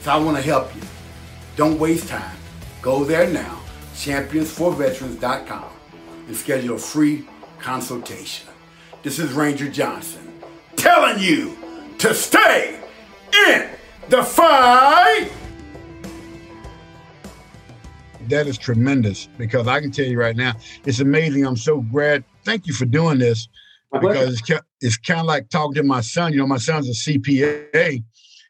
[0.00, 0.80] So I want to help you.
[1.54, 2.34] Don't waste time.
[2.80, 3.60] Go there now
[3.94, 5.70] championsforveterans.com
[6.26, 7.24] and schedule a free
[7.58, 8.48] consultation.
[9.02, 10.32] This is Ranger Johnson
[10.76, 11.56] telling you
[11.98, 12.80] to stay
[13.48, 13.68] in
[14.08, 15.30] the fight.
[18.28, 20.54] That is tremendous because I can tell you right now,
[20.84, 21.46] it's amazing.
[21.46, 22.24] I'm so glad.
[22.44, 23.48] Thank you for doing this
[23.92, 26.32] because it's, it's kind of like talking to my son.
[26.32, 28.02] You know, my son's a CPA.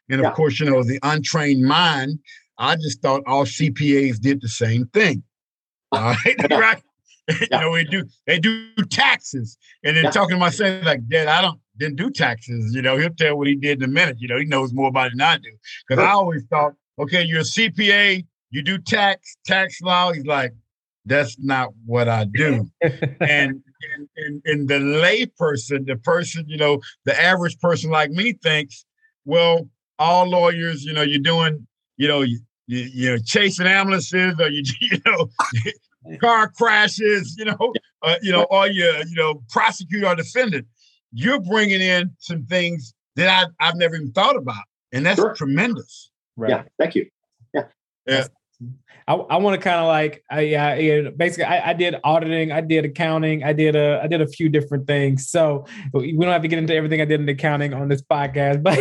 [0.08, 0.32] And of yeah.
[0.32, 2.18] course, you know, the untrained mind,
[2.58, 5.22] I just thought all CPAs did the same thing.
[5.94, 6.82] All right, right.
[7.40, 10.10] you know, we do they do taxes, and then yeah.
[10.10, 12.74] talking to my son like, Dad, I don't didn't do taxes.
[12.74, 14.16] You know, he'll tell what he did in a minute.
[14.20, 15.50] You know, he knows more about it than I do.
[15.86, 20.12] Because I always thought, okay, you're a CPA, you do tax, tax law.
[20.12, 20.52] He's like,
[21.04, 22.70] that's not what I do.
[22.82, 28.10] and, and, and, and the lay person, the person, you know, the average person like
[28.10, 28.84] me thinks,
[29.24, 32.24] well, all lawyers, you know, you're doing, you know,
[32.66, 35.30] you, you, you're chasing ambulances or you, you know,
[36.20, 37.72] car crashes, you know,
[38.02, 40.66] uh, you know, or you, you know, prosecute or defendant.
[41.12, 45.34] You're bringing in some things that I, I've never even thought about, and that's sure.
[45.34, 46.10] tremendous.
[46.36, 46.50] Right.
[46.50, 46.62] Yeah.
[46.78, 47.08] Thank you.
[47.52, 47.64] Yeah.
[48.06, 48.26] Yeah.
[49.06, 52.62] I, I want to kind of like I, I basically I, I, did auditing, I
[52.62, 55.28] did accounting, I did a I did a few different things.
[55.28, 58.62] So we don't have to get into everything I did in accounting on this podcast,
[58.62, 58.78] but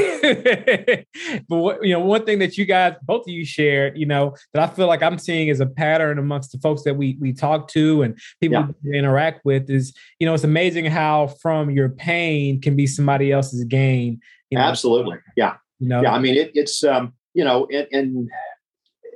[1.49, 4.35] but what, you know one thing that you guys both of you shared, you know,
[4.53, 7.33] that I feel like I'm seeing as a pattern amongst the folks that we we
[7.33, 8.97] talk to and people yeah.
[8.97, 13.65] interact with is you know it's amazing how from your pain can be somebody else's
[13.65, 14.21] gain.
[14.49, 14.63] You know?
[14.63, 16.13] Absolutely, yeah, you know, yeah.
[16.13, 18.29] I mean it, it's um you know and, and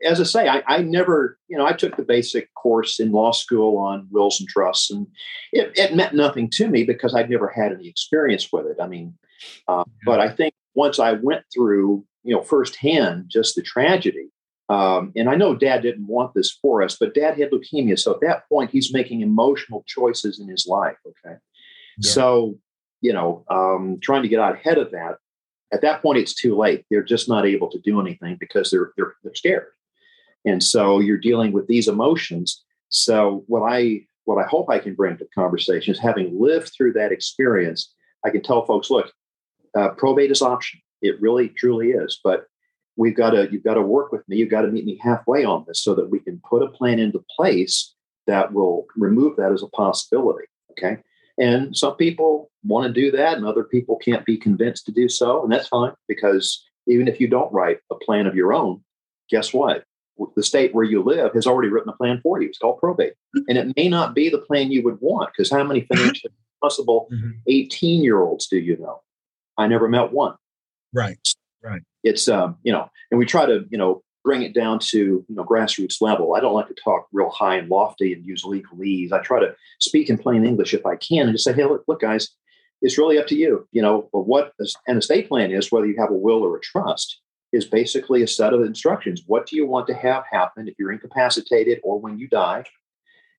[0.04, 3.32] as I say, I, I, never, you know, I took the basic course in law
[3.32, 5.08] school on wills and trusts, and
[5.52, 8.78] it, it meant nothing to me because I'd never had any experience with it.
[8.82, 9.18] I mean,
[9.68, 14.30] uh, but I think once I went through, you know, firsthand just the tragedy,
[14.70, 18.14] um, and I know Dad didn't want this for us, but Dad had leukemia, so
[18.14, 20.98] at that point he's making emotional choices in his life.
[21.06, 21.38] Okay,
[22.00, 22.12] yeah.
[22.12, 22.58] so
[23.02, 25.18] you know, um, trying to get out ahead of that.
[25.72, 26.86] At that point, it's too late.
[26.90, 29.68] They're just not able to do anything because they're they're, they're scared.
[30.46, 32.64] And so you're dealing with these emotions.
[32.90, 36.74] So what I what I hope I can bring to the conversation is having lived
[36.76, 37.94] through that experience,
[38.26, 39.12] I can tell folks, look,
[39.78, 40.82] uh, probate is optional.
[41.02, 42.20] It really truly is.
[42.24, 42.46] But
[42.98, 44.38] we've got to you've got to work with me.
[44.38, 47.00] You've got to meet me halfway on this so that we can put a plan
[47.00, 47.94] into place
[48.26, 50.46] that will remove that as a possibility.
[50.72, 50.98] Okay.
[51.40, 55.08] And some people want to do that, and other people can't be convinced to do
[55.08, 55.44] so.
[55.44, 58.84] And that's fine because even if you don't write a plan of your own,
[59.30, 59.84] guess what?
[60.36, 62.48] The state where you live has already written a plan for you.
[62.48, 63.14] It's called probate.
[63.36, 63.40] Mm-hmm.
[63.50, 65.96] And it may not be the plan you would want because how many mm-hmm.
[65.96, 67.32] financially possible mm-hmm.
[67.48, 69.02] 18 year olds do you know?
[69.58, 70.36] I never met one.
[70.94, 71.20] Right.
[71.64, 71.82] Right.
[72.04, 75.36] It's, um, you know, and we try to, you know, bring it down to, you
[75.36, 76.36] know, grassroots level.
[76.36, 79.12] I don't like to talk real high and lofty and use legalese.
[79.12, 81.84] I try to speak in plain English if I can and just say, hey, look,
[81.88, 82.30] look guys,
[82.82, 83.68] it's really up to you.
[83.72, 84.54] You know, what
[84.88, 87.20] an estate plan is, whether you have a will or a trust,
[87.54, 89.24] is basically a set of instructions.
[89.26, 92.64] What do you want to have happen if you're incapacitated or when you die?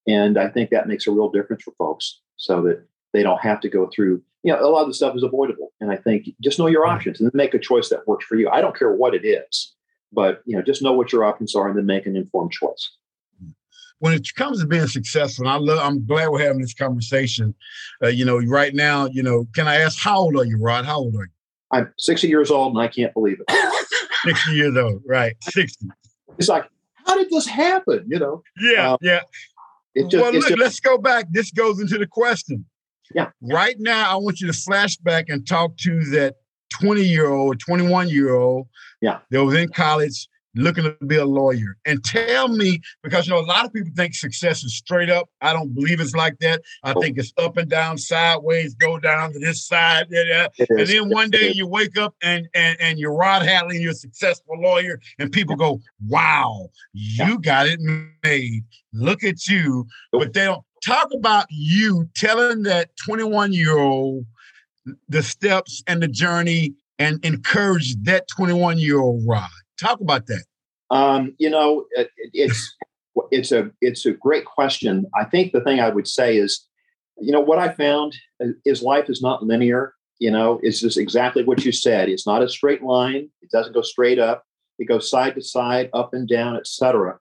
[0.07, 3.61] And I think that makes a real difference for folks so that they don't have
[3.61, 5.73] to go through, you know, a lot of the stuff is avoidable.
[5.81, 8.37] And I think just know your options and then make a choice that works for
[8.37, 8.49] you.
[8.49, 9.75] I don't care what it is,
[10.13, 12.91] but, you know, just know what your options are and then make an informed choice.
[14.01, 17.55] When it comes to being successful, I love, I'm glad we're having this conversation.
[18.03, 20.87] Uh, you know, right now, you know, can I ask how old are you, Rod?
[20.87, 21.31] How old are you?
[21.71, 23.75] I'm 60 years old and I can't believe it.
[24.25, 25.35] 60 years old, right?
[25.43, 25.87] 60.
[26.39, 26.69] It's like,
[27.07, 28.05] how did this happen?
[28.09, 28.43] You know?
[28.61, 29.21] Yeah, um, yeah.
[29.95, 31.27] It just, well, look, just, let's go back.
[31.31, 32.65] This goes into the question.
[33.15, 33.31] Yeah.
[33.41, 36.37] Right now, I want you to flashback and talk to that
[36.81, 38.69] 20 year old, 21 year old
[39.01, 39.19] yeah.
[39.31, 40.29] that was in college
[40.59, 41.77] looking to be a lawyer.
[41.85, 45.29] And tell me because you know a lot of people think success is straight up.
[45.41, 46.63] I don't believe it's like that.
[46.85, 51.09] I think it's up and down sideways go down to this side yeah, and then
[51.11, 55.01] one day you wake up and and, and you're rod Hatley you're a successful lawyer
[55.19, 57.81] and people go wow you got it
[58.23, 58.65] made.
[58.93, 59.87] Look at you.
[60.13, 64.25] But they don't talk about you telling that 21 year old
[65.09, 69.49] the steps and the journey and encourage that 21 year old rod.
[69.79, 70.45] Talk about that
[70.91, 72.77] um, you know, it, it's
[73.31, 75.07] it's a it's a great question.
[75.15, 76.67] I think the thing I would say is,
[77.19, 78.15] you know, what I found
[78.65, 79.95] is life is not linear.
[80.19, 82.09] You know, it's just exactly what you said.
[82.09, 83.31] It's not a straight line.
[83.43, 84.45] It doesn't go straight up.
[84.79, 87.19] It goes side to side, up and down, etc.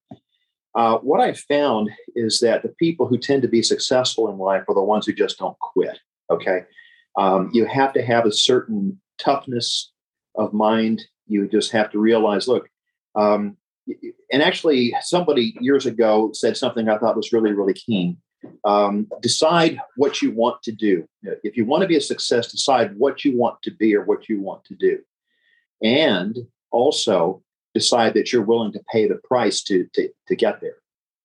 [0.75, 4.63] Uh, what I found is that the people who tend to be successful in life
[4.67, 5.99] are the ones who just don't quit.
[6.30, 6.62] Okay,
[7.17, 9.91] um, you have to have a certain toughness
[10.36, 11.03] of mind.
[11.27, 12.69] You just have to realize, look,
[13.17, 13.58] um,
[14.32, 18.17] and actually, somebody years ago said something I thought was really, really keen.
[18.65, 21.08] Um, decide what you want to do.
[21.43, 24.30] If you want to be a success, decide what you want to be or what
[24.30, 24.99] you want to do.
[25.82, 26.38] And
[26.71, 27.41] also
[27.73, 30.77] decide that you're willing to pay the price to, to, to get there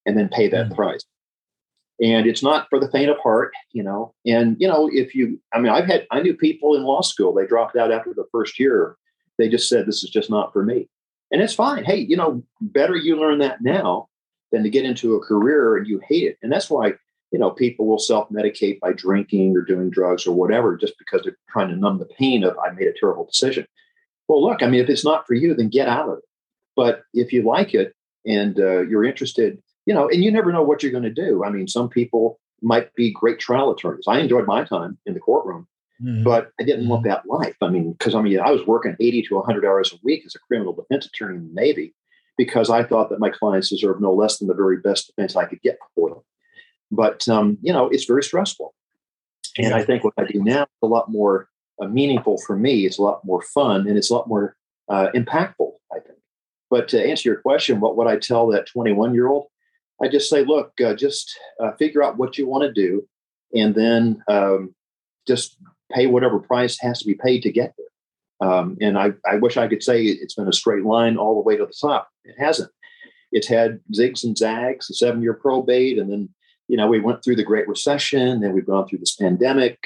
[0.06, 0.74] and then pay that mm-hmm.
[0.74, 1.04] price.
[2.02, 4.14] And it's not for the faint of heart, you know.
[4.26, 7.32] And, you know, if you, I mean, I've had, I knew people in law school,
[7.34, 8.96] they dropped out after the first year.
[9.38, 10.88] They just said, this is just not for me.
[11.32, 11.84] And it's fine.
[11.84, 14.08] Hey, you know, better you learn that now
[14.52, 16.38] than to get into a career and you hate it.
[16.42, 16.92] And that's why,
[17.30, 21.22] you know, people will self medicate by drinking or doing drugs or whatever just because
[21.22, 23.66] they're trying to numb the pain of, I made a terrible decision.
[24.28, 26.24] Well, look, I mean, if it's not for you, then get out of it.
[26.76, 27.94] But if you like it,
[28.26, 31.44] and uh, you're interested, you know, and you never know what you're going to do.
[31.44, 34.04] I mean, some people might be great trial attorneys.
[34.06, 35.66] I enjoyed my time in the courtroom,
[36.00, 36.22] mm-hmm.
[36.22, 37.10] but I didn't want mm-hmm.
[37.10, 37.56] that life.
[37.60, 40.34] I mean, because I mean, I was working 80 to 100 hours a week as
[40.34, 41.94] a criminal defense attorney in the Navy
[42.36, 45.44] because I thought that my clients deserved no less than the very best defense I
[45.44, 46.20] could get for them.
[46.90, 48.74] But um, you know, it's very stressful,
[49.58, 51.48] and I think what I do now is a lot more
[51.80, 52.84] uh, meaningful for me.
[52.84, 54.56] It's a lot more fun, and it's a lot more
[54.88, 55.72] uh, impactful.
[55.90, 56.18] I think.
[56.70, 59.46] But to answer your question, what would I tell that 21 year old?
[60.02, 63.08] I just say, look, uh, just uh, figure out what you want to do,
[63.54, 64.74] and then um,
[65.26, 65.56] just
[65.92, 68.48] pay whatever price has to be paid to get there.
[68.48, 71.42] Um, and I, I wish I could say it's been a straight line all the
[71.42, 72.08] way to the top.
[72.24, 72.70] It hasn't.
[73.30, 76.28] It's had zigs and zags, a seven year probate, and then
[76.68, 79.78] you know we went through the Great Recession, then we've gone through this pandemic.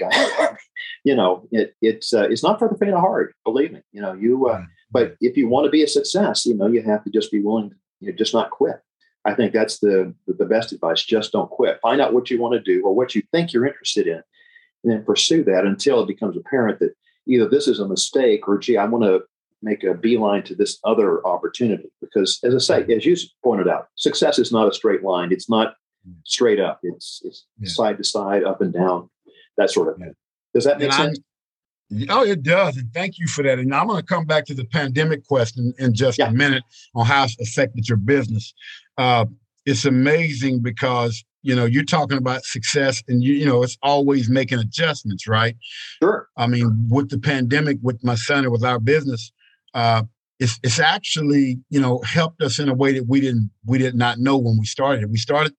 [1.05, 3.35] you know, it, it's uh, it's not for the faint of heart.
[3.45, 3.83] Believe me.
[3.93, 4.49] You know, you.
[4.49, 7.31] Uh, but if you want to be a success, you know, you have to just
[7.31, 8.81] be willing to you know, just not quit.
[9.25, 11.05] I think that's the the best advice.
[11.05, 11.79] Just don't quit.
[11.83, 14.23] Find out what you want to do or what you think you're interested in,
[14.87, 16.95] and then pursue that until it becomes apparent that
[17.27, 19.23] either this is a mistake or gee, I want to
[19.61, 21.91] make a beeline to this other opportunity.
[22.01, 25.33] Because as I say, as you pointed out, success is not a straight line.
[25.33, 25.75] It's not
[26.25, 26.79] straight up.
[26.85, 27.69] It's it's yeah.
[27.69, 29.11] side to side, up and down,
[29.57, 30.15] that sort of thing.
[30.55, 31.19] Does that make and sense?
[32.09, 32.77] Oh, it does.
[32.77, 33.59] And thank you for that.
[33.59, 36.29] And I'm going to come back to the pandemic question in just yeah.
[36.29, 36.63] a minute
[36.95, 38.55] on how it's affected your business.
[38.99, 39.27] Uh,
[39.65, 44.29] it's amazing because you know you're talking about success and you you know it's always
[44.29, 45.57] making adjustments right?
[46.03, 46.29] Sure.
[46.37, 49.33] I mean with the pandemic with my son and with our business
[49.75, 50.03] uh
[50.39, 53.95] it's it's actually you know helped us in a way that we didn't we did
[53.95, 55.11] not know when we started.
[55.11, 55.55] We started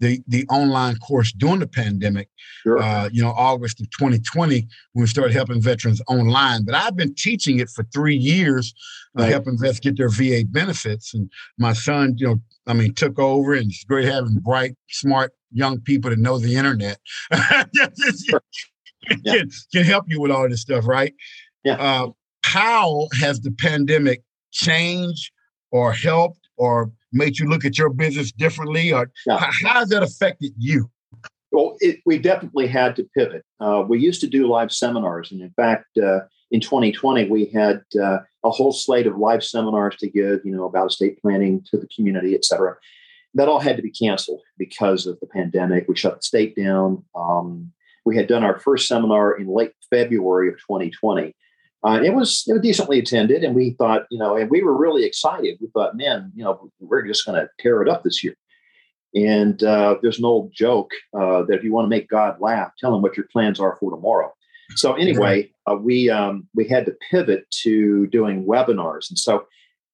[0.00, 2.28] the the online course during the pandemic.
[2.62, 2.78] Sure.
[2.78, 6.64] Uh, you know, August of 2020 when we started helping veterans online.
[6.64, 8.74] But I've been teaching it for three years,
[9.18, 9.32] uh, right.
[9.32, 11.14] helping vets get their VA benefits.
[11.14, 15.32] And my son, you know, I mean, took over, and it's great having bright, smart
[15.50, 16.98] young people that know the internet.
[17.32, 18.40] can,
[19.24, 19.42] yeah.
[19.72, 21.14] can help you with all this stuff, right?
[21.64, 21.74] Yeah.
[21.74, 22.10] Uh,
[22.44, 25.30] how has the pandemic changed
[25.70, 30.02] or helped or made you look at your business differently, or how, how, has that
[30.02, 30.90] affected you?
[31.50, 33.44] Well, it, we definitely had to pivot.
[33.60, 37.82] Uh, we used to do live seminars, and in fact, uh, in 2020, we had
[38.00, 41.76] uh, a whole slate of live seminars to give, you know, about estate planning to
[41.76, 42.76] the community, et cetera.
[43.34, 45.86] That all had to be canceled because of the pandemic.
[45.88, 47.04] We shut the state down.
[47.14, 47.72] Um,
[48.06, 51.34] we had done our first seminar in late February of 2020.
[51.86, 54.76] Uh, it was it was decently attended, and we thought, you know, and we were
[54.76, 55.58] really excited.
[55.60, 58.34] We thought, man, you know, we're just going to tear it up this year.
[59.14, 62.72] And uh, there's an old joke uh, that if you want to make God laugh,
[62.78, 64.32] tell him what your plans are for tomorrow.
[64.76, 69.46] So anyway, uh, we um, we had to pivot to doing webinars, and so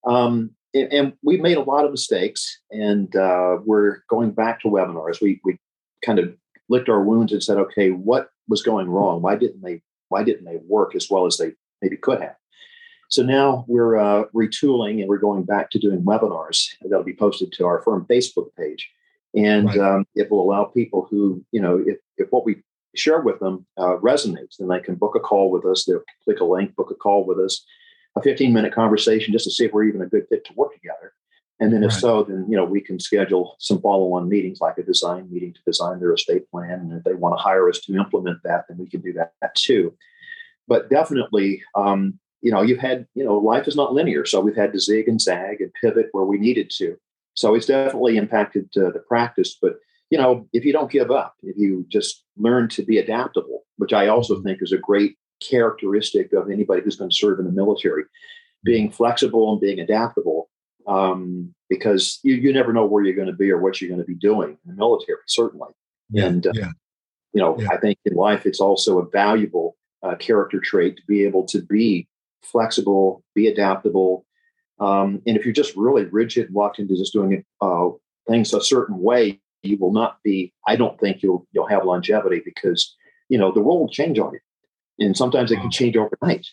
[0.06, 4.68] um, and, and, we made a lot of mistakes, and uh, we're going back to
[4.68, 5.20] webinars.
[5.20, 5.58] We we
[6.04, 6.34] kind of
[6.68, 9.22] licked our wounds and said, okay, what was going wrong?
[9.22, 12.36] Why didn't they why didn't they work as well as they maybe could have.
[13.08, 17.52] So now we're uh, retooling and we're going back to doing webinars that'll be posted
[17.52, 18.90] to our firm Facebook page.
[19.36, 19.78] And right.
[19.78, 22.62] um, it will allow people who, you know, if, if what we
[22.96, 25.84] share with them uh, resonates, then they can book a call with us.
[25.84, 27.64] They'll click a link, book a call with us,
[28.16, 30.72] a 15 minute conversation just to see if we're even a good fit to work
[30.74, 31.12] together.
[31.60, 32.00] And then if right.
[32.00, 35.60] so, then you know we can schedule some follow-on meetings, like a design meeting to
[35.64, 36.80] design their estate plan.
[36.80, 39.34] And if they want to hire us to implement that, then we can do that,
[39.40, 39.94] that too
[40.66, 44.24] but definitely, um, you know, you've had, you know, life is not linear.
[44.26, 46.96] So we've had to zig and zag and pivot where we needed to.
[47.34, 49.56] So it's definitely impacted uh, the practice.
[49.60, 49.74] But,
[50.10, 53.92] you know, if you don't give up, if you just learn to be adaptable, which
[53.92, 57.50] I also think is a great characteristic of anybody who's going to serve in the
[57.50, 58.04] military,
[58.62, 60.48] being flexible and being adaptable,
[60.86, 64.00] um, because you, you never know where you're going to be or what you're going
[64.00, 65.70] to be doing in the military, certainly.
[66.10, 66.70] Yeah, and, uh, yeah.
[67.32, 67.68] you know, yeah.
[67.72, 71.62] I think in life, it's also a valuable uh, character trait to be able to
[71.62, 72.06] be
[72.42, 74.24] flexible, be adaptable.
[74.80, 77.88] Um, and if you're just really rigid, locked into just doing uh,
[78.28, 80.52] things a certain way, you will not be.
[80.66, 82.94] I don't think you'll you'll have longevity because
[83.28, 84.40] you know the role will change on you,
[84.98, 85.62] and sometimes it wow.
[85.62, 86.46] can change overnight.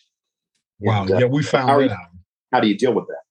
[0.80, 1.02] Wow!
[1.02, 1.98] And, uh, yeah, we found how, that out.
[2.52, 3.22] How do you deal with that?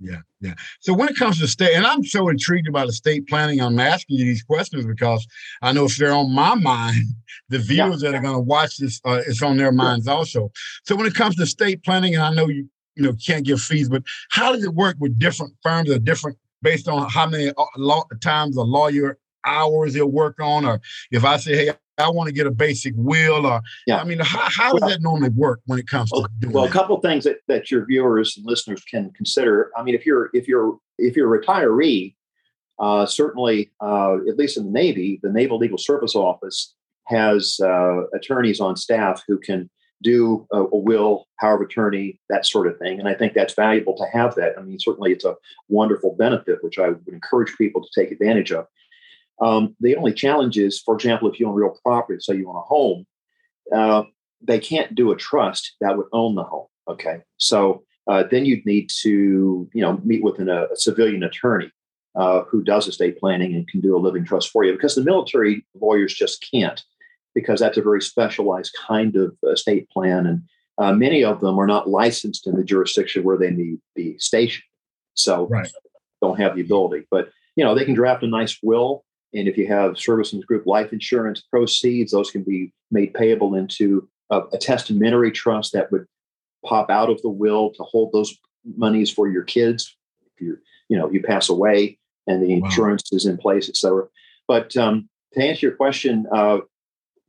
[0.00, 0.54] Yeah, yeah.
[0.80, 4.18] So when it comes to state, and I'm so intrigued about estate planning, I'm asking
[4.18, 5.26] you these questions because
[5.60, 7.04] I know if they're on my mind,
[7.48, 8.10] the viewers yeah.
[8.10, 10.52] that are going to watch this, uh, it's on their minds also.
[10.84, 13.60] So when it comes to estate planning, and I know you, you know, can't give
[13.60, 17.48] fees, but how does it work with different firms or different based on how many
[17.48, 20.80] uh, law, times a lawyer hours he'll work on, or
[21.10, 23.98] if I say, hey, I want to get a basic will or yeah.
[23.98, 26.52] I mean how, how does well, that normally work when it comes well, to doing
[26.52, 26.70] well that?
[26.70, 30.06] a couple of things that, that your viewers and listeners can consider I mean if
[30.06, 32.14] you're if you're if you're a retiree
[32.78, 36.74] uh, certainly uh, at least in the Navy the Naval Legal Service Office
[37.06, 39.68] has uh, attorneys on staff who can
[40.02, 42.98] do a, a, will, power of attorney, that sort of thing.
[42.98, 44.52] And I think that's valuable to have that.
[44.58, 45.34] I mean, certainly it's a
[45.68, 48.66] wonderful benefit, which I would encourage people to take advantage of.
[49.40, 52.56] Um, the only challenge is, for example, if you own real property, say you own
[52.56, 53.06] a home,
[53.74, 54.02] uh,
[54.40, 56.66] they can't do a trust that would own the home.
[56.88, 61.70] Okay, so uh, then you'd need to, you know, meet with an, a, civilian attorney
[62.16, 65.04] uh, who does estate planning and can do a living trust for you, because the
[65.04, 66.82] military lawyers just can't,
[67.34, 70.42] because that's a very specialized kind of estate plan, and
[70.78, 74.18] uh, many of them are not licensed in the jurisdiction where they need to be
[74.18, 74.64] stationed,
[75.14, 75.70] so right.
[76.22, 77.06] don't have the ability.
[77.10, 79.04] But you know, they can draft a nice will
[79.34, 84.08] and if you have Services Group life insurance proceeds, those can be made payable into
[84.30, 86.06] a, a testamentary trust that would
[86.64, 88.36] pop out of the will to hold those
[88.76, 89.96] monies for your kids
[90.34, 90.58] if you
[90.88, 93.16] you know you pass away and the insurance wow.
[93.16, 94.04] is in place, etc.
[94.46, 96.60] But um, to answer your question, a uh,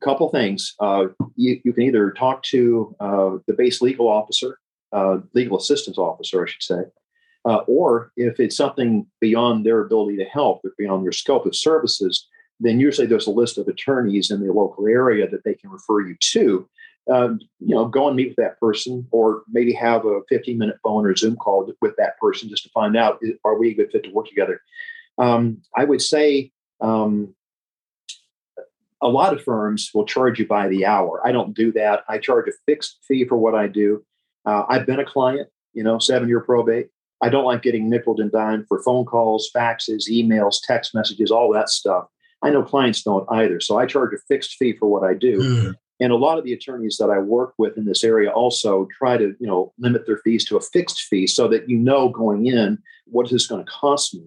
[0.04, 0.76] couple things.
[0.80, 4.58] Uh, you, you, can either talk to uh, the base legal officer,
[4.94, 6.82] uh, legal assistance officer, I should say,
[7.46, 11.56] uh, or if it's something beyond their ability to help, or beyond their scope of
[11.56, 12.28] services,
[12.60, 16.02] then usually there's a list of attorneys in the local area that they can refer
[16.02, 16.68] you to.
[17.10, 20.78] Um, you know, go and meet with that person, or maybe have a 15 minute
[20.84, 23.92] phone or Zoom call with that person just to find out are we a good
[23.92, 24.62] fit to work together.
[25.18, 27.34] Um, I would say um,
[29.02, 31.26] a lot of firms will charge you by the hour.
[31.26, 32.04] I don't do that.
[32.08, 34.04] I charge a fixed fee for what I do.
[34.46, 36.90] Uh, I've been a client, you know, seven year probate.
[37.22, 41.52] I don't like getting nickel and dimed for phone calls, faxes, emails, text messages, all
[41.54, 42.06] that stuff.
[42.42, 43.60] I know clients don't either.
[43.60, 45.40] So I charge a fixed fee for what I do.
[45.40, 45.76] Mm.
[46.02, 49.18] And a lot of the attorneys that I work with in this area also try
[49.18, 52.46] to, you know, limit their fees to a fixed fee so that you know going
[52.48, 54.24] in what is this going to cost me.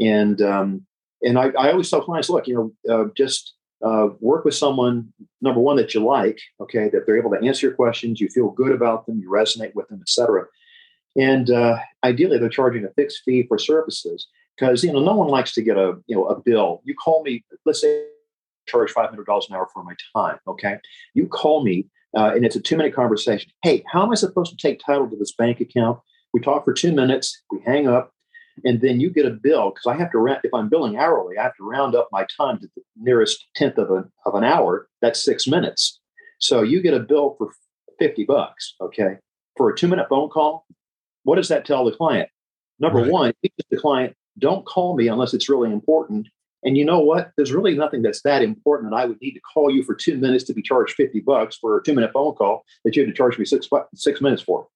[0.00, 0.86] And um,
[1.22, 2.54] and I, I always tell clients, look, you
[2.86, 3.54] know, uh, just
[3.84, 7.66] uh, work with someone number one that you like, okay, that they're able to answer
[7.66, 10.46] your questions, you feel good about them, you resonate with them, etc.
[11.18, 15.28] And uh, ideally, they're charging a fixed fee for services because you know no one
[15.28, 16.80] likes to get a you know a bill.
[16.84, 18.04] You call me, let's say,
[18.66, 20.38] charge five hundred dollars an hour for my time.
[20.46, 20.78] Okay,
[21.14, 23.50] you call me, uh, and it's a two minute conversation.
[23.62, 25.98] Hey, how am I supposed to take title to this bank account?
[26.32, 27.42] We talk for two minutes.
[27.50, 28.12] We hang up.
[28.64, 30.40] And then you get a bill because I have to round.
[30.42, 33.78] if I'm billing hourly, I have to round up my time to the nearest tenth
[33.78, 34.88] of an of an hour.
[35.00, 36.00] That's six minutes.
[36.40, 37.52] So you get a bill for
[38.00, 39.18] fifty bucks, okay,
[39.56, 40.66] for a two minute phone call
[41.24, 42.28] what does that tell the client?
[42.78, 43.10] Number right.
[43.10, 46.28] one, the client, don't call me unless it's really important.
[46.64, 47.32] And you know what?
[47.36, 50.16] There's really nothing that's that important that I would need to call you for two
[50.16, 53.08] minutes to be charged 50 bucks for a two minute phone call that you had
[53.08, 54.66] to charge me six, six minutes for.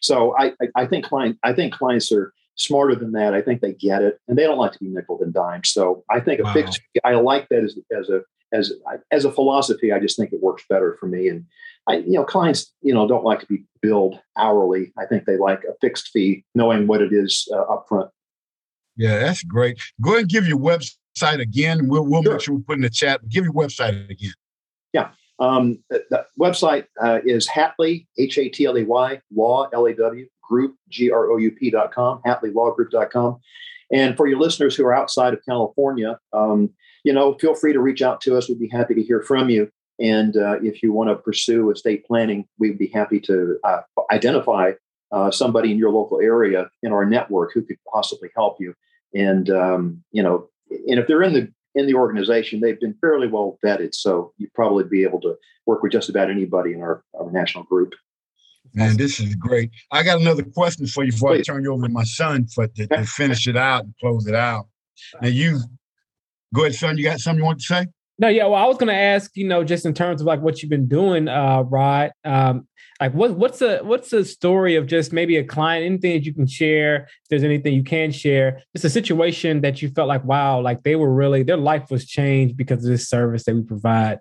[0.00, 3.34] So I, I, think client, I think clients are smarter than that.
[3.34, 5.64] I think they get it and they don't like to be nickel and dime.
[5.64, 8.72] So I think a fixed, I like that as, as a, as,
[9.10, 9.92] as a philosophy.
[9.92, 11.28] I just think it works better for me.
[11.28, 11.46] And
[11.88, 14.92] I, you know, clients, you know, don't like to be billed hourly.
[14.98, 18.08] I think they like a fixed fee, knowing what it is uh, upfront.
[18.96, 19.80] Yeah, that's great.
[20.00, 21.88] Go ahead and give your website again.
[21.88, 22.32] We'll, we'll sure.
[22.32, 23.28] make sure we put in the chat.
[23.28, 24.34] Give your website again.
[24.92, 25.10] Yeah.
[25.38, 29.86] Um, the, the, website uh, is Hatley, H A T L E Y, law, L
[29.86, 33.40] A W, group, G R O U P dot com, HatleyLawGroup.com.
[33.90, 36.70] And for your listeners who are outside of California, um,
[37.04, 38.48] you know, feel free to reach out to us.
[38.48, 39.70] We'd be happy to hear from you.
[40.00, 43.80] And uh, if you want to pursue estate planning, we'd be happy to uh,
[44.10, 44.72] identify
[45.12, 48.74] uh, somebody in your local area in our network who could possibly help you.
[49.14, 53.28] And um, you know, and if they're in the in the organization, they've been fairly
[53.28, 55.36] well vetted, so you'd probably be able to
[55.66, 57.94] work with just about anybody in our, our national group.
[58.74, 59.70] Man, this is great.
[59.90, 61.48] I got another question for you before Please.
[61.48, 64.26] I turn you over to my son for to, to finish it out and close
[64.26, 64.66] it out.
[65.20, 65.60] Now you
[66.54, 66.96] go ahead, son.
[66.96, 67.86] You got something you want to say?
[68.18, 68.44] No, yeah.
[68.44, 70.70] Well, I was going to ask, you know, just in terms of like what you've
[70.70, 72.12] been doing, uh, Rod.
[72.24, 72.68] Um,
[73.00, 75.84] like, what what's the what's the story of just maybe a client?
[75.84, 77.04] Anything that you can share?
[77.04, 80.84] If there's anything you can share, just a situation that you felt like, wow, like
[80.84, 84.18] they were really their life was changed because of this service that we provide.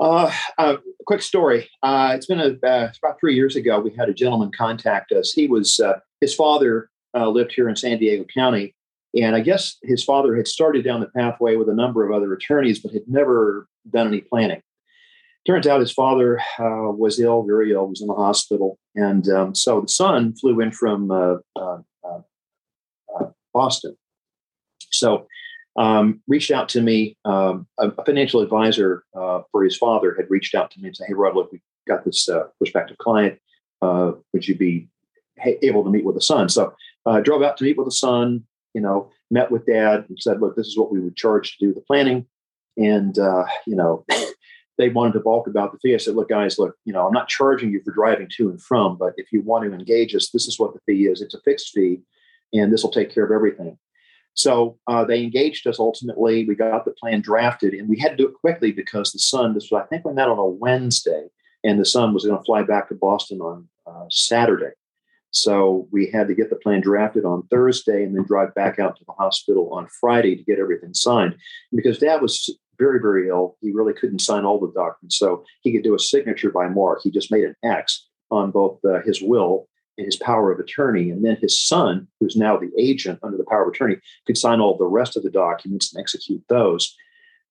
[0.00, 0.76] Uh, uh
[1.06, 1.68] quick story.
[1.82, 3.78] Uh, it's been a, uh, about three years ago.
[3.78, 5.32] We had a gentleman contact us.
[5.32, 8.73] He was uh, his father uh, lived here in San Diego County,
[9.20, 12.32] and I guess his father had started down the pathway with a number of other
[12.32, 14.60] attorneys, but had never done any planning.
[15.46, 18.78] Turns out his father uh, was ill, very ill, was in the hospital.
[18.94, 22.20] And um, so the son flew in from uh, uh, uh,
[23.14, 23.96] uh Boston.
[24.90, 25.26] So
[25.76, 27.16] um, reached out to me.
[27.24, 31.08] Um, a, financial advisor uh, for his father had reached out to me and said,
[31.08, 33.38] "Hey, Rod, look, we got this prospective client.
[33.82, 34.88] Would you be
[35.62, 36.72] able to meet with the son?" So
[37.04, 38.44] I drove out to meet with the son.
[38.74, 41.66] You know, met with dad and said, "Look, this is what we would charge to
[41.66, 42.26] do the planning."
[42.76, 44.04] And uh, you know,
[44.78, 45.94] they wanted to balk about the fee.
[45.94, 48.60] I said, "Look, guys, look, you know, I'm not charging you for driving to and
[48.60, 51.22] from, but if you want to engage us, this is what the fee is.
[51.22, 52.00] It's a fixed fee,
[52.52, 53.78] and this will take care of everything."
[54.34, 56.44] So uh, they engaged us ultimately.
[56.44, 59.54] We got the plan drafted, and we had to do it quickly because the son.
[59.54, 61.28] This was, I think, we met on a Wednesday,
[61.62, 64.72] and the son was going to fly back to Boston on uh, Saturday.
[65.34, 68.96] So we had to get the plan drafted on Thursday and then drive back out
[68.96, 71.36] to the hospital on Friday to get everything signed.
[71.74, 75.16] because Dad was very, very ill, he really couldn't sign all the documents.
[75.18, 77.00] So he could do a signature by mark.
[77.02, 79.68] He just made an X on both uh, his will
[79.98, 81.10] and his power of attorney.
[81.10, 84.60] And then his son, who's now the agent under the power of attorney, could sign
[84.60, 86.94] all the rest of the documents and execute those.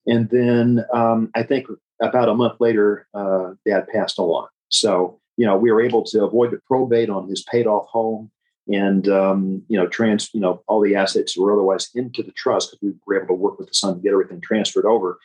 [0.05, 1.67] And then um, I think
[2.01, 4.47] about a month later, uh, dad passed along.
[4.69, 8.31] So, you know, we were able to avoid the probate on his paid off home
[8.71, 12.71] and, um, you know, trans, you know, all the assets were otherwise into the trust
[12.71, 15.19] because we were able to work with the son to get everything transferred over.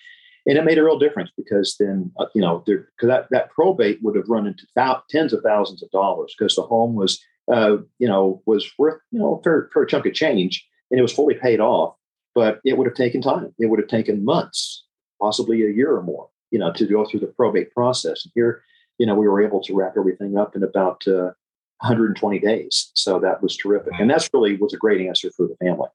[0.48, 3.98] And it made a real difference because then uh, you know because that that probate
[4.02, 7.76] would have run into th- tens of thousands of dollars because the home was uh,
[7.98, 11.12] you know was worth you know a fair, fair chunk of change and it was
[11.12, 11.94] fully paid off
[12.34, 13.52] but it would have taken time.
[13.58, 14.84] It would have taken months
[15.20, 18.24] possibly a year or more you know to go through the probate process.
[18.24, 18.62] And here
[18.98, 21.32] you know we were able to wrap everything up in about uh,
[21.80, 25.56] 120 days so that was terrific and that's really was a great answer for the
[25.56, 25.88] family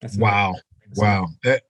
[0.00, 0.54] that's wow
[0.96, 1.62] wow that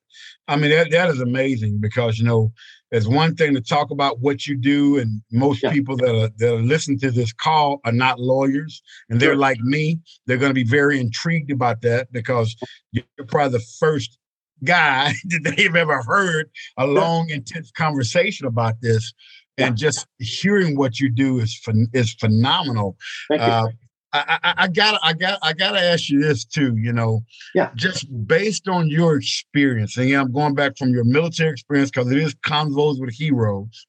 [0.48, 2.52] I mean, that, that is amazing because, you know,
[2.90, 5.72] there's one thing to talk about what you do, and most yeah.
[5.72, 9.36] people that are, that are listening to this call are not lawyers, and they're sure.
[9.36, 9.98] like me.
[10.26, 12.54] They're going to be very intrigued about that because
[12.90, 14.18] you're probably the first
[14.64, 19.14] guy that they've ever heard a long, intense conversation about this.
[19.58, 21.60] And just hearing what you do is
[21.92, 22.96] is phenomenal.
[23.30, 23.68] Uh,
[24.14, 26.76] I, I, I gotta, I got, I gotta ask you this too.
[26.76, 27.22] You know,
[27.54, 27.70] yeah.
[27.74, 32.10] Just based on your experience, and yeah, I'm going back from your military experience because
[32.10, 33.86] it is convos with heroes,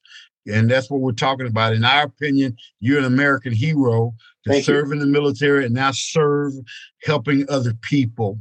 [0.48, 1.74] and that's what we're talking about.
[1.74, 4.14] In our opinion, you're an American hero
[4.44, 4.94] to Thank serve you.
[4.94, 6.54] in the military and now serve
[7.04, 8.40] helping other people.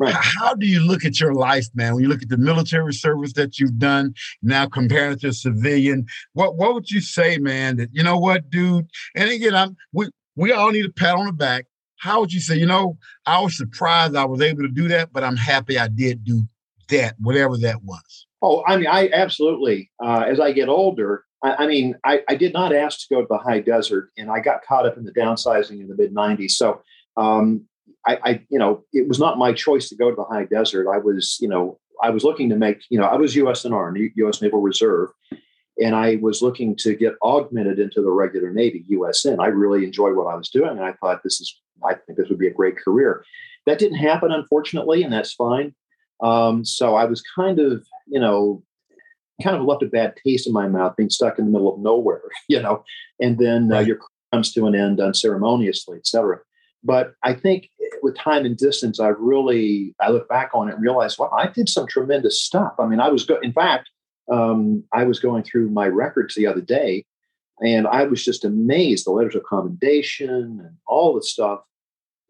[0.00, 0.14] Right.
[0.14, 1.94] How do you look at your life, man?
[1.94, 6.06] When you look at the military service that you've done, now comparing it to civilian,
[6.32, 7.76] what what would you say, man?
[7.76, 8.88] That you know what, dude?
[9.14, 11.66] And again, I'm we we all need a pat on the back.
[11.98, 15.12] How would you say, you know, I was surprised I was able to do that,
[15.12, 16.42] but I'm happy I did do
[16.88, 18.26] that, whatever that was.
[18.40, 19.90] Oh, I mean, I absolutely.
[20.02, 23.20] Uh, as I get older, I, I mean, I, I, did not ask to go
[23.20, 26.14] to the high desert, and I got caught up in the downsizing in the mid
[26.14, 26.52] '90s.
[26.52, 26.82] So,
[27.16, 27.66] um,
[28.06, 30.88] I, I, you know, it was not my choice to go to the high desert.
[30.92, 34.42] I was, you know, I was looking to make, you know, I was USNR, U.S.
[34.42, 35.10] Naval Reserve,
[35.80, 39.38] and I was looking to get augmented into the regular Navy, USN.
[39.40, 42.28] I really enjoyed what I was doing, and I thought this is, I think this
[42.28, 43.24] would be a great career.
[43.66, 45.74] That didn't happen, unfortunately, and that's fine.
[46.22, 48.62] Um, so I was kind of, you know,
[49.42, 51.80] kind of left a bad taste in my mouth, being stuck in the middle of
[51.80, 52.84] nowhere, you know,
[53.20, 53.98] and then uh, your
[54.32, 56.38] comes to an end unceremoniously, etc.
[56.82, 57.68] But I think
[58.02, 61.46] with time and distance, I really I look back on it and realize, wow, I
[61.46, 62.74] did some tremendous stuff.
[62.78, 63.44] I mean, I was good.
[63.44, 63.90] In fact,
[64.30, 67.04] um, I was going through my records the other day,
[67.60, 71.60] and I was just amazed the letters of commendation and all the stuff.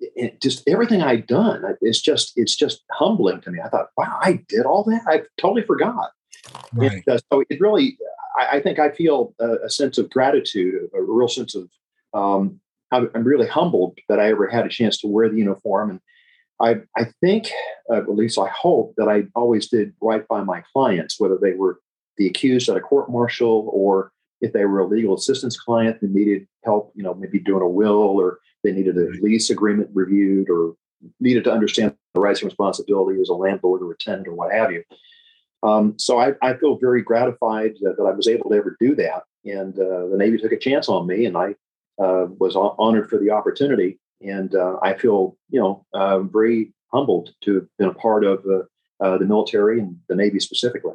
[0.01, 3.61] It, just everything I'd done, it's just it's just humbling to me.
[3.65, 5.03] I thought, wow, I did all that.
[5.07, 6.11] I totally forgot.
[6.73, 6.93] Right.
[6.93, 7.99] And, uh, so it really,
[8.39, 11.69] I, I, think I feel a, a, sense of gratitude, a, real sense of
[12.15, 12.61] um,
[12.91, 16.01] I'm, I'm, really humbled that I ever had a chance to wear the uniform and
[16.63, 17.51] I, I think,
[17.91, 21.55] uh, at least I hope, that I always did right by my clients, whether they
[21.55, 21.81] were
[22.17, 26.09] the accused at a court martial or if they were a legal assistance client who
[26.09, 30.49] needed help, you know, maybe doing a will or they needed a lease agreement reviewed
[30.49, 30.75] or
[31.21, 34.53] needed to understand the rights and responsibility as a landlord or a tenant or what
[34.53, 34.85] have you.
[35.63, 38.97] Um, so I, I, feel very gratified that, that, I was able to ever do
[38.97, 39.23] that.
[39.45, 41.55] And uh, the Navy took a chance on me, and I
[42.03, 47.31] uh, was honored for the opportunity and uh, I feel you know uh, very humbled
[47.43, 48.45] to have been a part of
[49.01, 50.95] uh, the military and the Navy specifically.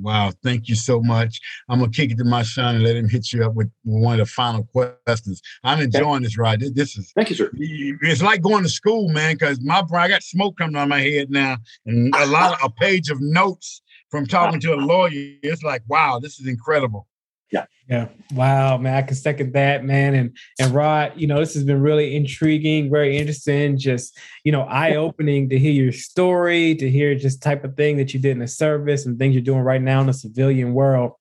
[0.00, 1.40] Wow, thank you so much.
[1.68, 4.20] I'm gonna kick it to my son and let him hit you up with one
[4.20, 5.40] of the final questions.
[5.62, 6.60] I'm enjoying this ride.
[6.60, 7.50] This is thank you, sir.
[7.54, 11.30] It's like going to school, man, because my I got smoke coming on my head
[11.30, 15.36] now, and a lot of a page of notes from talking to a lawyer.
[15.42, 17.06] It's like, wow, this is incredible.
[17.50, 17.66] Yeah.
[17.88, 18.08] Yeah.
[18.32, 18.94] Wow, man.
[18.94, 20.14] I can second that, man.
[20.14, 24.62] And and Rod, you know, this has been really intriguing, very interesting, just you know,
[24.62, 28.38] eye-opening to hear your story, to hear just type of thing that you did in
[28.38, 31.12] the service and things you're doing right now in the civilian world.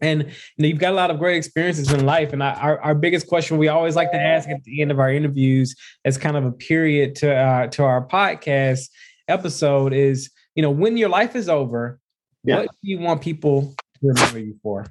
[0.00, 0.28] And you
[0.58, 2.32] know, you've got a lot of great experiences in life.
[2.32, 4.98] And I, our, our biggest question we always like to ask at the end of
[4.98, 8.90] our interviews, as kind of a period to uh, to our podcast
[9.28, 12.00] episode, is you know, when your life is over,
[12.42, 12.56] yeah.
[12.56, 14.86] what do you want people to remember you for?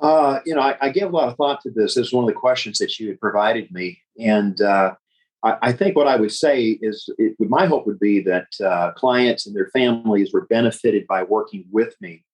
[0.00, 1.94] Uh, you know, I, I, gave a lot of thought to this.
[1.94, 4.94] This is one of the questions that you had provided me, and uh,
[5.42, 8.92] I, I, think what I would say is, it, my hope would be that uh,
[8.92, 12.24] clients and their families were benefited by working with me.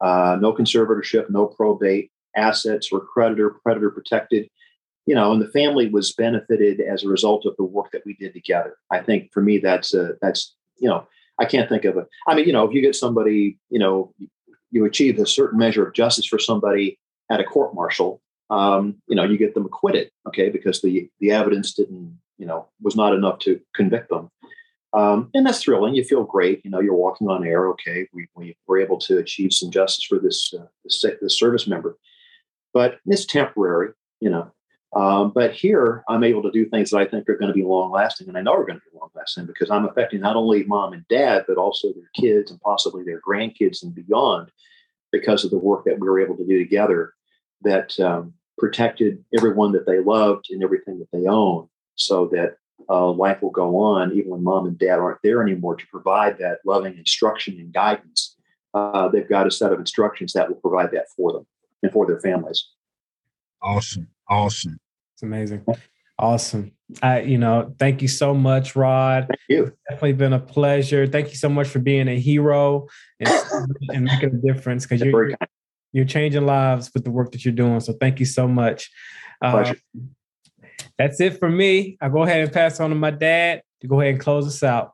[0.00, 4.48] Uh, no conservatorship, no probate, assets were creditor predator protected.
[5.06, 8.14] You know, and the family was benefited as a result of the work that we
[8.14, 8.76] did together.
[8.92, 11.06] I think for me, that's a, that's you know,
[11.38, 12.06] I can't think of it.
[12.28, 14.14] I mean, you know, if you get somebody, you know,
[14.70, 16.98] you achieve a certain measure of justice for somebody
[17.30, 21.30] at a court martial, um, you know, you get them acquitted, okay, because the the
[21.30, 24.30] evidence didn't, you know, was not enough to convict them.
[24.92, 25.94] Um, and that's thrilling.
[25.94, 26.60] You feel great.
[26.64, 27.68] You know, you're walking on air.
[27.70, 31.68] Okay, we, we were able to achieve some justice for this, uh, this, this service
[31.68, 31.96] member,
[32.74, 33.92] but it's temporary.
[34.20, 34.52] You know,
[34.94, 37.62] um, but here I'm able to do things that I think are going to be
[37.62, 40.36] long lasting, and I know are going to be long lasting because I'm affecting not
[40.36, 44.50] only mom and dad, but also their kids and possibly their grandkids and beyond
[45.12, 47.14] because of the work that we were able to do together
[47.62, 52.56] that um, protected everyone that they loved and everything that they own so that
[52.88, 56.38] uh, life will go on even when mom and dad aren't there anymore to provide
[56.38, 58.36] that loving instruction and guidance.
[58.72, 61.46] Uh, they've got a set of instructions that will provide that for them
[61.82, 62.68] and for their families.
[63.62, 64.08] Awesome.
[64.28, 64.78] Awesome.
[65.14, 65.64] It's amazing.
[66.18, 66.72] Awesome.
[67.02, 69.26] I, you know, thank you so much, Rod.
[69.28, 69.64] Thank you.
[69.64, 71.06] It's definitely been a pleasure.
[71.06, 72.88] Thank you so much for being a hero
[73.18, 73.28] and,
[73.90, 75.32] and making a difference because you're,
[75.92, 77.80] you're changing lives with the work that you're doing.
[77.80, 78.90] So thank you so much.
[79.42, 79.72] Uh,
[80.98, 81.96] that's it for me.
[82.00, 84.62] I'll go ahead and pass on to my dad to go ahead and close us
[84.62, 84.92] out.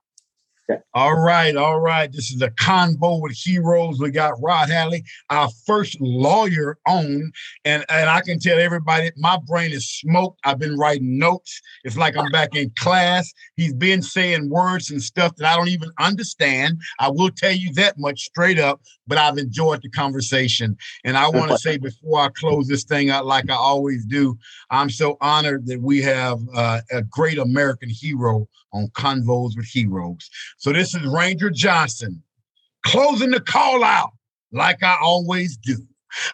[0.94, 2.10] All right, all right.
[2.10, 4.00] This is a convo with heroes.
[4.00, 7.32] We got Rod Hatley, our first lawyer on,
[7.64, 10.40] and and I can tell everybody my brain is smoked.
[10.44, 11.60] I've been writing notes.
[11.84, 13.30] It's like I'm back in class.
[13.56, 16.80] He's been saying words and stuff that I don't even understand.
[16.98, 18.80] I will tell you that much straight up.
[19.06, 23.10] But I've enjoyed the conversation, and I want to say before I close this thing
[23.10, 24.36] out, like I always do,
[24.70, 30.28] I'm so honored that we have uh, a great American hero on Convos with Heroes.
[30.58, 32.22] So this is Ranger Johnson
[32.84, 34.12] closing the call out
[34.52, 35.76] like I always do.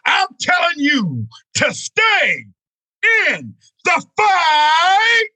[0.05, 2.45] I'm telling you to stay
[3.29, 3.53] in
[3.83, 5.29] the fight